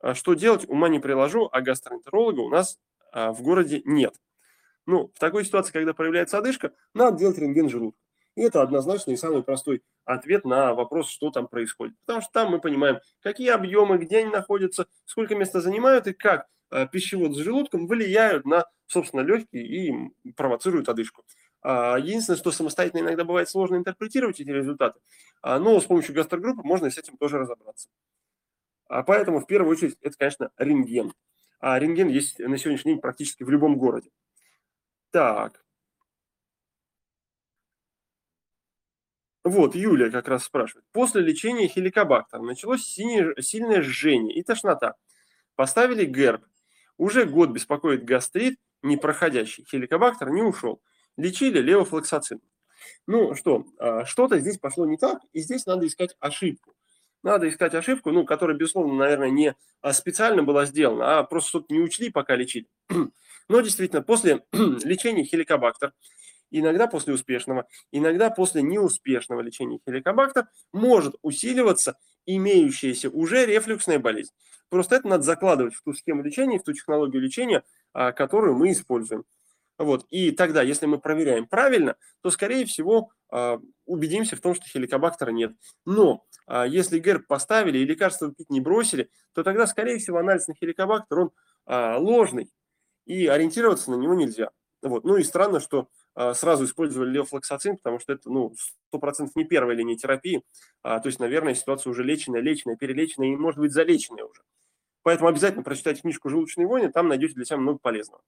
А 0.00 0.14
что 0.14 0.34
делать, 0.34 0.68
ума 0.68 0.88
не 0.88 0.98
приложу, 0.98 1.48
а 1.52 1.60
гастроэнтеролога 1.60 2.40
у 2.40 2.48
нас 2.48 2.78
а, 3.12 3.32
в 3.32 3.42
городе 3.42 3.82
нет. 3.84 4.14
Ну, 4.86 5.12
в 5.14 5.18
такой 5.18 5.44
ситуации, 5.44 5.72
когда 5.72 5.94
проявляется 5.94 6.38
одышка, 6.38 6.72
надо 6.94 7.18
делать 7.18 7.38
рентген 7.38 7.68
желудка. 7.68 8.00
И 8.34 8.42
это 8.42 8.62
однозначно 8.62 9.10
и 9.10 9.16
самый 9.16 9.42
простой 9.42 9.82
ответ 10.04 10.44
на 10.44 10.74
вопрос, 10.74 11.10
что 11.10 11.30
там 11.30 11.46
происходит. 11.48 11.94
Потому 12.00 12.22
что 12.22 12.30
там 12.32 12.50
мы 12.50 12.60
понимаем, 12.60 12.98
какие 13.20 13.50
объемы, 13.50 13.98
где 13.98 14.18
они 14.18 14.30
находятся, 14.30 14.86
сколько 15.04 15.34
места 15.34 15.60
занимают 15.60 16.06
и 16.06 16.14
как 16.14 16.46
э, 16.70 16.86
пищевод 16.90 17.34
с 17.34 17.38
желудком 17.38 17.86
влияют 17.86 18.46
на, 18.46 18.64
собственно, 18.86 19.20
легкие 19.20 19.66
и 19.66 20.32
провоцируют 20.32 20.88
одышку. 20.88 21.24
А, 21.62 21.98
единственное, 21.98 22.38
что 22.38 22.50
самостоятельно 22.50 23.02
иногда 23.02 23.24
бывает 23.24 23.50
сложно 23.50 23.76
интерпретировать 23.76 24.40
эти 24.40 24.48
результаты, 24.48 24.98
но 25.42 25.78
с 25.78 25.84
помощью 25.84 26.14
гастрогруппы 26.14 26.62
можно 26.62 26.90
с 26.90 26.96
этим 26.96 27.18
тоже 27.18 27.38
разобраться. 27.38 27.88
А 28.90 29.04
поэтому 29.04 29.38
в 29.38 29.46
первую 29.46 29.70
очередь 29.70 29.96
это, 30.00 30.16
конечно, 30.18 30.50
рентген. 30.58 31.12
А 31.60 31.78
рентген 31.78 32.08
есть 32.08 32.40
на 32.40 32.58
сегодняшний 32.58 32.94
день 32.94 33.00
практически 33.00 33.44
в 33.44 33.50
любом 33.50 33.78
городе. 33.78 34.10
Так. 35.12 35.64
Вот, 39.44 39.76
Юлия 39.76 40.10
как 40.10 40.26
раз 40.26 40.42
спрашивает. 40.42 40.84
После 40.90 41.22
лечения 41.22 41.68
хеликобактера 41.68 42.42
началось 42.42 42.84
синее, 42.84 43.40
сильное 43.40 43.80
жжение 43.80 44.34
и 44.36 44.42
тошнота. 44.42 44.96
Поставили 45.54 46.04
герб. 46.04 46.44
Уже 46.96 47.26
год 47.26 47.50
беспокоит 47.50 48.04
гастрит, 48.04 48.58
непроходящий. 48.82 49.64
Хеликобактер 49.70 50.30
не 50.30 50.42
ушел. 50.42 50.82
Лечили 51.16 51.60
левофлоксацин. 51.60 52.40
Ну 53.06 53.36
что, 53.36 53.66
а, 53.78 54.04
что-то 54.04 54.40
здесь 54.40 54.58
пошло 54.58 54.84
не 54.84 54.96
так, 54.96 55.20
и 55.32 55.40
здесь 55.40 55.64
надо 55.64 55.86
искать 55.86 56.16
ошибку 56.18 56.74
надо 57.22 57.48
искать 57.48 57.74
ошибку, 57.74 58.10
ну, 58.10 58.24
которая, 58.24 58.56
безусловно, 58.56 58.94
наверное, 58.94 59.30
не 59.30 59.54
а, 59.80 59.92
специально 59.92 60.42
была 60.42 60.66
сделана, 60.66 61.18
а 61.18 61.22
просто 61.24 61.48
что-то 61.50 61.74
не 61.74 61.80
учли, 61.80 62.10
пока 62.10 62.36
лечили. 62.36 62.66
Но 63.48 63.60
действительно, 63.60 64.02
после 64.02 64.44
лечения 64.52 65.24
хеликобактер, 65.24 65.92
иногда 66.50 66.86
после 66.86 67.14
успешного, 67.14 67.66
иногда 67.92 68.30
после 68.30 68.62
неуспешного 68.62 69.40
лечения 69.40 69.80
хеликобактер 69.86 70.46
может 70.72 71.16
усиливаться 71.22 71.96
имеющаяся 72.26 73.10
уже 73.10 73.46
рефлюксная 73.46 73.98
болезнь. 73.98 74.32
Просто 74.68 74.96
это 74.96 75.08
надо 75.08 75.24
закладывать 75.24 75.74
в 75.74 75.82
ту 75.82 75.94
схему 75.94 76.22
лечения, 76.22 76.58
в 76.58 76.62
ту 76.62 76.72
технологию 76.72 77.20
лечения, 77.20 77.64
а, 77.92 78.12
которую 78.12 78.54
мы 78.54 78.70
используем. 78.70 79.24
Вот. 79.80 80.04
И 80.10 80.30
тогда, 80.32 80.60
если 80.60 80.84
мы 80.84 80.98
проверяем 80.98 81.46
правильно, 81.46 81.96
то, 82.20 82.30
скорее 82.30 82.66
всего, 82.66 83.12
а, 83.30 83.58
убедимся 83.86 84.36
в 84.36 84.40
том, 84.42 84.54
что 84.54 84.68
хеликобактера 84.68 85.30
нет. 85.30 85.52
Но 85.86 86.26
а, 86.46 86.66
если 86.66 86.98
герб 86.98 87.26
поставили 87.26 87.78
и 87.78 87.86
лекарства 87.86 88.30
пить 88.30 88.50
не 88.50 88.60
бросили, 88.60 89.08
то 89.32 89.42
тогда, 89.42 89.66
скорее 89.66 89.96
всего, 89.96 90.18
анализ 90.18 90.48
на 90.48 90.54
хеликобактер, 90.54 91.20
он 91.20 91.30
а, 91.64 91.96
ложный, 91.96 92.50
и 93.06 93.26
ориентироваться 93.26 93.90
на 93.90 93.94
него 93.94 94.12
нельзя. 94.12 94.50
Вот. 94.82 95.04
Ну 95.04 95.16
и 95.16 95.22
странно, 95.22 95.60
что 95.60 95.88
сразу 96.34 96.66
использовали 96.66 97.12
левофлоксацин, 97.12 97.78
потому 97.78 98.00
что 98.00 98.12
это, 98.12 98.28
ну, 98.28 98.52
100% 98.92 99.30
не 99.36 99.44
первая 99.44 99.76
линия 99.76 99.96
терапии, 99.96 100.42
то 100.82 101.02
есть, 101.04 101.20
наверное, 101.20 101.54
ситуация 101.54 101.90
уже 101.90 102.02
леченная, 102.02 102.40
леченная, 102.40 102.76
перелеченная 102.76 103.28
и, 103.28 103.36
может 103.36 103.60
быть, 103.60 103.72
залеченная 103.72 104.24
уже. 104.24 104.42
Поэтому 105.02 105.28
обязательно 105.28 105.62
прочитайте 105.62 106.02
книжку 106.02 106.28
«Желудочные 106.28 106.66
войны», 106.66 106.90
там 106.90 107.08
найдете 107.08 107.34
для 107.34 107.44
себя 107.44 107.58
много 107.58 107.78
полезного. 107.78 108.22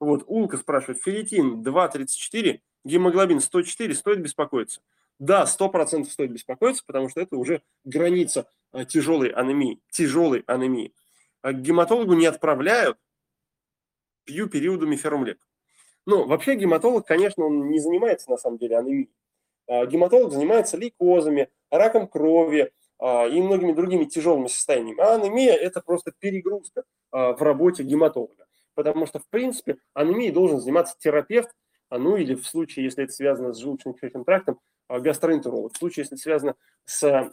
Вот, 0.00 0.24
Улка 0.26 0.56
спрашивает, 0.56 1.02
ферритин 1.02 1.62
2,34, 1.62 2.60
гемоглобин 2.84 3.40
104, 3.40 3.94
стоит 3.94 4.20
беспокоиться? 4.20 4.80
Да, 5.18 5.44
100% 5.44 6.06
стоит 6.06 6.32
беспокоиться, 6.32 6.82
потому 6.86 7.10
что 7.10 7.20
это 7.20 7.36
уже 7.36 7.62
граница 7.84 8.50
а, 8.72 8.86
тяжелой 8.86 9.28
анемии. 9.28 9.78
Тяжелой 9.90 10.42
анемии. 10.46 10.94
А 11.42 11.52
к 11.52 11.60
гематологу 11.60 12.14
не 12.14 12.24
отправляют, 12.24 12.96
пью 14.24 14.48
периодами 14.48 14.96
ферумлек. 14.96 15.38
Ну, 16.06 16.26
вообще 16.26 16.54
гематолог, 16.54 17.06
конечно, 17.06 17.44
он 17.44 17.68
не 17.68 17.78
занимается 17.78 18.30
на 18.30 18.38
самом 18.38 18.56
деле 18.56 18.78
анемией. 18.78 19.10
А, 19.68 19.84
гематолог 19.84 20.32
занимается 20.32 20.78
лейкозами, 20.78 21.50
раком 21.70 22.08
крови 22.08 22.72
и 23.02 23.40
многими 23.40 23.72
другими 23.72 24.04
тяжелыми 24.04 24.48
состояниями. 24.48 25.00
А 25.00 25.14
анемия– 25.14 25.54
это 25.56 25.80
просто 25.80 26.12
перегрузка 26.18 26.84
в 27.10 27.38
работе 27.40 27.82
гематолога. 27.82 28.46
Потому 28.74 29.06
что, 29.06 29.18
в 29.18 29.28
принципе, 29.28 29.78
анемией 29.94 30.32
должен 30.32 30.60
заниматься 30.60 30.96
терапевт, 30.98 31.50
ну 31.90 32.16
или 32.16 32.34
в 32.34 32.46
случае, 32.46 32.84
если 32.84 33.04
это 33.04 33.12
связано 33.12 33.52
с 33.52 33.62
желудочно-кишечным 33.62 34.24
трактом, 34.24 34.60
гастроэнтеролог. 34.88 35.74
В 35.74 35.78
случае, 35.78 36.02
если 36.02 36.14
это 36.14 36.22
связано 36.22 36.54
с 36.84 37.30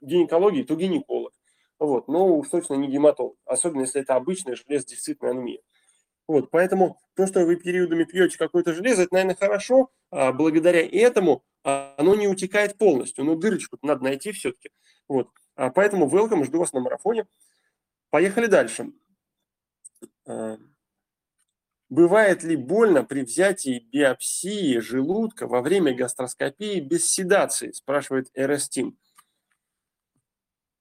гинекологией, 0.00 0.64
то 0.64 0.76
гинеколог. 0.76 1.32
Вот, 1.78 2.08
но 2.08 2.36
уж 2.36 2.48
точно 2.48 2.74
не 2.74 2.88
гематолог, 2.88 3.36
особенно 3.44 3.82
если 3.82 4.00
это 4.00 4.14
обычная 4.14 4.56
железодефицитная 4.56 5.32
анемия. 5.32 5.60
Вот, 6.28 6.50
поэтому 6.50 6.98
то, 7.14 7.26
что 7.26 7.44
вы 7.44 7.56
периодами 7.56 8.04
пьете 8.04 8.36
какое-то 8.36 8.74
железо, 8.74 9.02
это, 9.02 9.14
наверное, 9.14 9.36
хорошо. 9.36 9.90
А 10.10 10.32
благодаря 10.32 10.84
этому 10.84 11.44
а, 11.62 11.94
оно 11.98 12.14
не 12.14 12.26
утекает 12.26 12.78
полностью. 12.78 13.24
Но 13.24 13.36
дырочку 13.36 13.78
надо 13.82 14.04
найти 14.04 14.32
все-таки. 14.32 14.70
Вот. 15.08 15.28
А 15.54 15.70
поэтому 15.70 16.08
welcome, 16.08 16.44
жду 16.44 16.58
вас 16.58 16.72
на 16.72 16.80
марафоне. 16.80 17.26
Поехали 18.10 18.46
дальше. 18.46 18.92
А, 20.26 20.58
бывает 21.88 22.42
ли 22.42 22.56
больно 22.56 23.04
при 23.04 23.22
взятии 23.22 23.78
биопсии 23.92 24.78
желудка 24.78 25.46
во 25.46 25.62
время 25.62 25.94
гастроскопии 25.94 26.80
без 26.80 27.08
седации, 27.08 27.70
спрашивает 27.72 28.30
РСТИМ. 28.38 28.98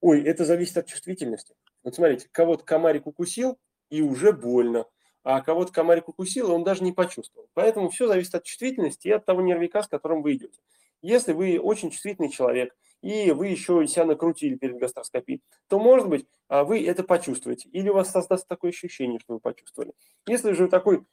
Ой, 0.01 0.21
это 0.23 0.45
зависит 0.45 0.77
от 0.77 0.87
чувствительности. 0.87 1.55
Вот 1.83 1.95
смотрите, 1.95 2.27
кого-то 2.31 2.63
комарик 2.63 3.07
укусил, 3.07 3.57
и 3.89 4.01
уже 4.01 4.33
больно. 4.33 4.85
А 5.23 5.41
кого-то 5.41 5.71
комарик 5.71 6.09
укусил, 6.09 6.49
и 6.49 6.51
он 6.51 6.63
даже 6.63 6.83
не 6.83 6.91
почувствовал. 6.91 7.49
Поэтому 7.53 7.89
все 7.89 8.07
зависит 8.07 8.35
от 8.35 8.43
чувствительности 8.43 9.07
и 9.07 9.11
от 9.11 9.25
того 9.25 9.41
нервика, 9.41 9.81
с 9.81 9.87
которым 9.87 10.21
вы 10.21 10.33
идете. 10.33 10.59
Если 11.01 11.33
вы 11.33 11.59
очень 11.59 11.91
чувствительный 11.91 12.29
человек, 12.29 12.75
и 13.05 13.31
вы 13.31 13.49
еще 13.49 13.85
себя 13.85 14.05
накрутили 14.05 14.55
перед 14.55 14.79
гастроскопией, 14.79 15.43
то, 15.67 15.77
может 15.77 16.09
быть, 16.09 16.25
а, 16.47 16.63
вы 16.63 16.83
это 16.83 17.03
почувствуете. 17.03 17.69
Или 17.69 17.89
у 17.89 17.93
вас 17.93 18.09
создастся 18.09 18.47
такое 18.47 18.71
ощущение, 18.71 19.19
что 19.19 19.33
вы 19.35 19.39
почувствовали. 19.39 19.93
Если 20.25 20.53
же 20.53 20.67
такой 20.67 21.05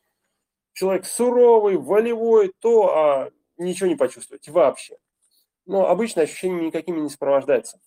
человек 0.73 1.05
суровый, 1.05 1.77
волевой, 1.77 2.55
то 2.61 2.97
а, 2.97 3.31
ничего 3.59 3.91
не 3.91 3.97
почувствуете 3.97 4.51
вообще. 4.51 4.97
Но 5.67 5.87
обычно 5.87 6.23
ощущения 6.23 6.65
никакими 6.65 6.99
не 6.99 7.11
сопровождаются. 7.11 7.79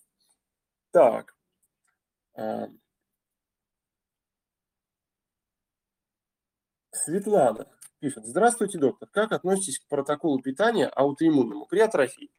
Так. 0.92 1.34
А. 2.36 2.68
Светлана 6.92 7.66
пишет. 7.98 8.24
Здравствуйте, 8.24 8.78
доктор. 8.78 9.08
Как 9.08 9.32
относитесь 9.32 9.80
к 9.80 9.88
протоколу 9.88 10.40
питания 10.40 10.86
аутоиммунному 10.86 11.66
при 11.66 11.80
атрофии? 11.80 12.30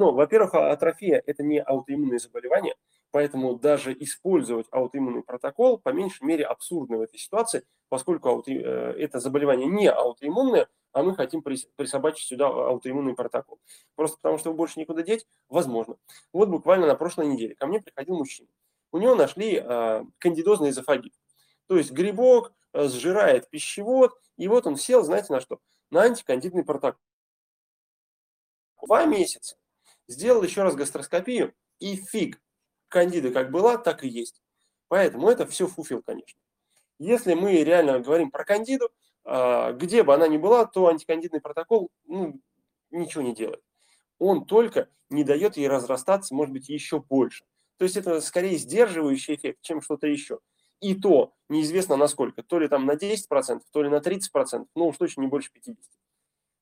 Ну, 0.00 0.12
во-первых, 0.12 0.54
а, 0.54 0.72
атрофия– 0.72 1.22
это 1.26 1.42
не 1.42 1.60
аутоиммунное 1.60 2.18
заболевание, 2.18 2.74
поэтому 3.10 3.56
даже 3.56 3.92
использовать 3.92 4.66
аутоиммунный 4.70 5.22
протокол 5.22 5.76
по 5.76 5.90
меньшей 5.90 6.24
мере 6.24 6.46
абсурдно 6.46 6.96
в 6.96 7.00
этой 7.02 7.18
ситуации, 7.18 7.66
поскольку. 7.90 8.42
Э, 8.46 8.94
это 8.98 9.20
заболевание 9.20 9.66
не 9.66 9.90
аутоиммунное, 9.90 10.68
а 10.92 11.02
мы 11.02 11.14
хотим 11.14 11.42
присобачить 11.42 12.26
сюда 12.26 12.46
аутоиммунный 12.46 13.14
протокол. 13.14 13.60
Просто 13.94 14.16
потому, 14.16 14.38
что 14.38 14.48
его 14.48 14.56
больше 14.56 14.80
никуда 14.80 15.02
деть, 15.02 15.26
возможно. 15.50 15.98
Вот 16.32 16.48
буквально 16.48 16.86
на 16.86 16.94
прошлой 16.94 17.26
неделе 17.26 17.54
ко 17.54 17.66
мне 17.66 17.82
приходил 17.82 18.16
мужчина. 18.16 18.48
У 18.92 18.96
него 18.96 19.14
нашли 19.14 19.62
э, 19.62 20.04
кандидозный 20.16 20.70
эзофагит. 20.70 21.12
То 21.66 21.76
есть 21.76 21.90
грибок 21.90 22.54
э, 22.72 22.88
сжирает 22.88 23.50
пищевод, 23.50 24.18
и 24.38 24.48
вот 24.48 24.66
он 24.66 24.76
сел, 24.76 25.02
знаете 25.02 25.30
на 25.30 25.42
что? 25.42 25.58
На 25.90 26.04
антикандидный 26.04 26.64
протокол. 26.64 27.02
Два 28.82 29.04
месяца. 29.04 29.59
Сделал 30.10 30.42
еще 30.42 30.64
раз 30.64 30.74
гастроскопию, 30.74 31.54
и 31.78 31.94
фиг. 31.94 32.42
Кандида 32.88 33.30
как 33.30 33.52
была, 33.52 33.78
так 33.78 34.02
и 34.02 34.08
есть. 34.08 34.42
Поэтому 34.88 35.30
это 35.30 35.46
все 35.46 35.68
фуфил, 35.68 36.02
конечно. 36.02 36.40
Если 36.98 37.34
мы 37.34 37.62
реально 37.62 38.00
говорим 38.00 38.32
про 38.32 38.44
кандиду, 38.44 38.90
а, 39.24 39.70
где 39.70 40.02
бы 40.02 40.12
она 40.12 40.26
ни 40.26 40.36
была, 40.36 40.66
то 40.66 40.88
антикандидный 40.88 41.40
протокол 41.40 41.92
ну, 42.06 42.40
ничего 42.90 43.22
не 43.22 43.36
делает. 43.36 43.62
Он 44.18 44.44
только 44.46 44.88
не 45.10 45.22
дает 45.22 45.56
ей 45.56 45.68
разрастаться, 45.68 46.34
может 46.34 46.52
быть, 46.52 46.68
еще 46.68 46.98
больше. 46.98 47.44
То 47.76 47.84
есть 47.84 47.96
это 47.96 48.20
скорее 48.20 48.58
сдерживающий 48.58 49.36
эффект, 49.36 49.60
чем 49.62 49.80
что-то 49.80 50.08
еще. 50.08 50.40
И 50.80 50.96
то 50.96 51.34
неизвестно 51.48 51.94
насколько, 51.96 52.42
то 52.42 52.58
ли 52.58 52.66
там 52.66 52.84
на 52.84 52.96
10%, 52.96 53.60
то 53.70 53.82
ли 53.84 53.88
на 53.88 54.00
30%, 54.00 54.66
но 54.74 54.88
уж 54.88 54.96
точно 54.96 55.20
не 55.20 55.28
больше 55.28 55.50
50%. 55.54 55.76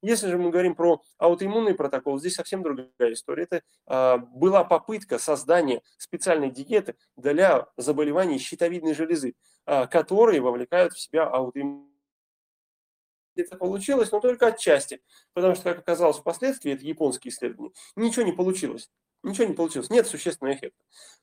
Если 0.00 0.28
же 0.28 0.38
мы 0.38 0.50
говорим 0.50 0.74
про 0.74 1.02
аутоиммунный 1.18 1.74
протокол, 1.74 2.18
здесь 2.18 2.34
совсем 2.34 2.62
другая 2.62 3.12
история. 3.12 3.44
Это 3.44 3.62
э, 3.86 4.18
была 4.34 4.62
попытка 4.64 5.18
создания 5.18 5.82
специальной 5.96 6.50
диеты 6.50 6.94
для 7.16 7.66
заболеваний 7.76 8.38
щитовидной 8.38 8.94
железы, 8.94 9.34
э, 9.66 9.86
которые 9.88 10.40
вовлекают 10.40 10.92
в 10.92 11.00
себя 11.00 11.24
аутоиммунный 11.24 11.88
это 13.40 13.56
получилось, 13.56 14.10
но 14.10 14.20
только 14.20 14.48
отчасти. 14.48 15.00
Потому 15.32 15.54
что, 15.54 15.64
как 15.64 15.78
оказалось 15.78 16.18
впоследствии, 16.18 16.72
это 16.72 16.84
японские 16.84 17.32
исследования, 17.32 17.72
ничего 17.94 18.24
не 18.24 18.32
получилось. 18.32 18.90
Ничего 19.24 19.46
не 19.48 19.54
получилось, 19.54 19.90
нет 19.90 20.06
существенного 20.06 20.54
эффекта. 20.54 20.78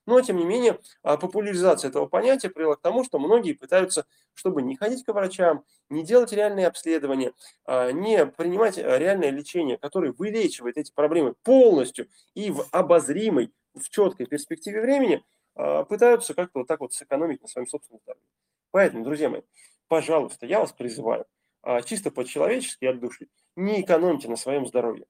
Но, 0.06 0.20
тем 0.22 0.38
не 0.38 0.46
менее, 0.46 0.80
а, 1.02 1.16
популяризация 1.18 1.90
этого 1.90 2.08
понятия 2.08 2.50
привела 2.50 2.76
к 2.76 2.82
тому, 2.82 3.04
что 3.06 3.20
многие 3.20 3.54
пытаются, 3.54 4.06
чтобы 4.34 4.62
не 4.62 4.76
ходить 4.76 5.04
к 5.06 5.14
врачам, 5.14 5.64
не 5.90 6.04
делать 6.04 6.34
реальные 6.34 6.68
обследования, 6.68 7.34
а, 7.66 7.92
не 7.92 8.26
принимать 8.26 8.78
реальное 8.78 9.30
лечение, 9.30 9.78
которое 9.78 10.12
вылечивает 10.12 10.78
эти 10.78 10.92
проблемы 10.94 11.36
полностью 11.44 12.08
и 12.34 12.52
в 12.52 12.66
обозримой, 12.72 13.54
в 13.74 13.90
четкой 13.90 14.26
перспективе 14.26 14.82
времени, 14.82 15.24
а, 15.56 15.84
пытаются 15.86 16.34
как-то 16.34 16.60
вот 16.60 16.68
так 16.68 16.82
вот 16.82 16.94
сэкономить 16.94 17.42
на 17.42 17.48
своем 17.48 17.68
собственном 17.68 18.02
здоровье. 18.02 18.28
Поэтому, 18.72 19.06
друзья 19.06 19.30
мои, 19.30 19.42
пожалуйста, 19.88 20.46
я 20.46 20.60
вас 20.60 20.74
призываю, 20.74 21.26
а, 21.62 21.82
чисто 21.82 22.12
по-человечески 22.12 22.84
от 22.86 23.00
души, 23.00 23.28
не 23.56 23.82
экономьте 23.82 24.28
на 24.28 24.36
своем 24.36 24.66
здоровье. 24.68 25.06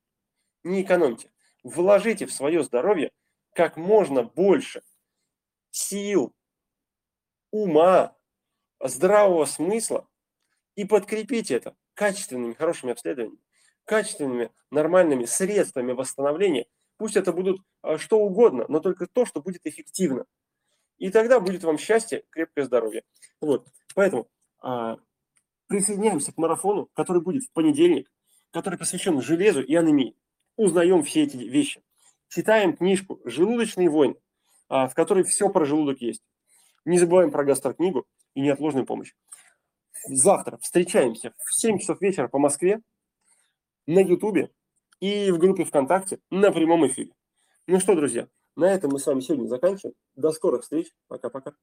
Не 0.63 0.81
экономьте. 0.83 1.29
Вложите 1.65 2.27
в 2.27 2.31
свое 2.31 2.63
здоровье 2.63 3.09
как 3.55 3.75
можно 3.75 4.21
больше 4.21 4.83
сил, 5.71 6.31
ума, 7.49 8.15
здравого 8.79 9.45
смысла 9.45 10.07
и 10.75 10.85
подкрепите 10.85 11.55
это 11.55 11.75
качественными, 11.95 12.53
хорошими 12.53 12.91
обследованиями, 12.91 13.39
качественными, 13.83 14.51
нормальными 14.69 15.25
средствами 15.25 15.93
восстановления. 15.93 16.67
Пусть 16.97 17.15
это 17.15 17.33
будут 17.33 17.59
а, 17.81 17.97
что 17.97 18.19
угодно, 18.19 18.65
но 18.69 18.79
только 18.79 19.07
то, 19.07 19.25
что 19.25 19.41
будет 19.41 19.65
эффективно. 19.65 20.27
И 20.99 21.09
тогда 21.09 21.39
будет 21.39 21.63
вам 21.63 21.79
счастье, 21.79 22.25
крепкое 22.29 22.65
здоровье. 22.65 23.01
Вот. 23.41 23.67
Поэтому 23.95 24.29
а, 24.59 24.97
присоединяемся 25.65 26.31
к 26.31 26.37
марафону, 26.37 26.91
который 26.93 27.23
будет 27.23 27.45
в 27.45 27.51
понедельник, 27.53 28.11
который 28.51 28.77
посвящен 28.77 29.19
железу 29.19 29.63
и 29.63 29.73
анемии. 29.73 30.15
Узнаем 30.57 31.03
все 31.03 31.23
эти 31.23 31.37
вещи. 31.37 31.83
Читаем 32.29 32.75
книжку 32.75 33.19
«Желудочные 33.25 33.89
войны», 33.89 34.15
а, 34.69 34.87
в 34.87 34.93
которой 34.93 35.23
все 35.23 35.49
про 35.49 35.65
желудок 35.65 36.01
есть. 36.01 36.23
Не 36.85 36.97
забываем 36.97 37.31
про 37.31 37.43
гастрокнигу 37.43 38.05
и 38.33 38.41
неотложную 38.41 38.85
помощь. 38.85 39.13
Завтра 40.07 40.57
встречаемся 40.57 41.33
в 41.43 41.53
7 41.53 41.79
часов 41.79 41.99
вечера 42.01 42.27
по 42.27 42.39
Москве 42.39 42.81
на 43.87 43.99
Ютубе 43.99 44.51
и 44.99 45.31
в 45.31 45.37
группе 45.37 45.63
ВКонтакте 45.65 46.19
на 46.29 46.51
прямом 46.51 46.85
эфире. 46.87 47.11
Ну 47.67 47.79
что, 47.79 47.95
друзья, 47.95 48.27
на 48.55 48.71
этом 48.71 48.91
мы 48.91 48.99
с 48.99 49.05
вами 49.05 49.21
сегодня 49.21 49.47
заканчиваем. 49.47 49.95
До 50.15 50.31
скорых 50.31 50.61
встреч. 50.61 50.91
Пока-пока. 51.07 51.53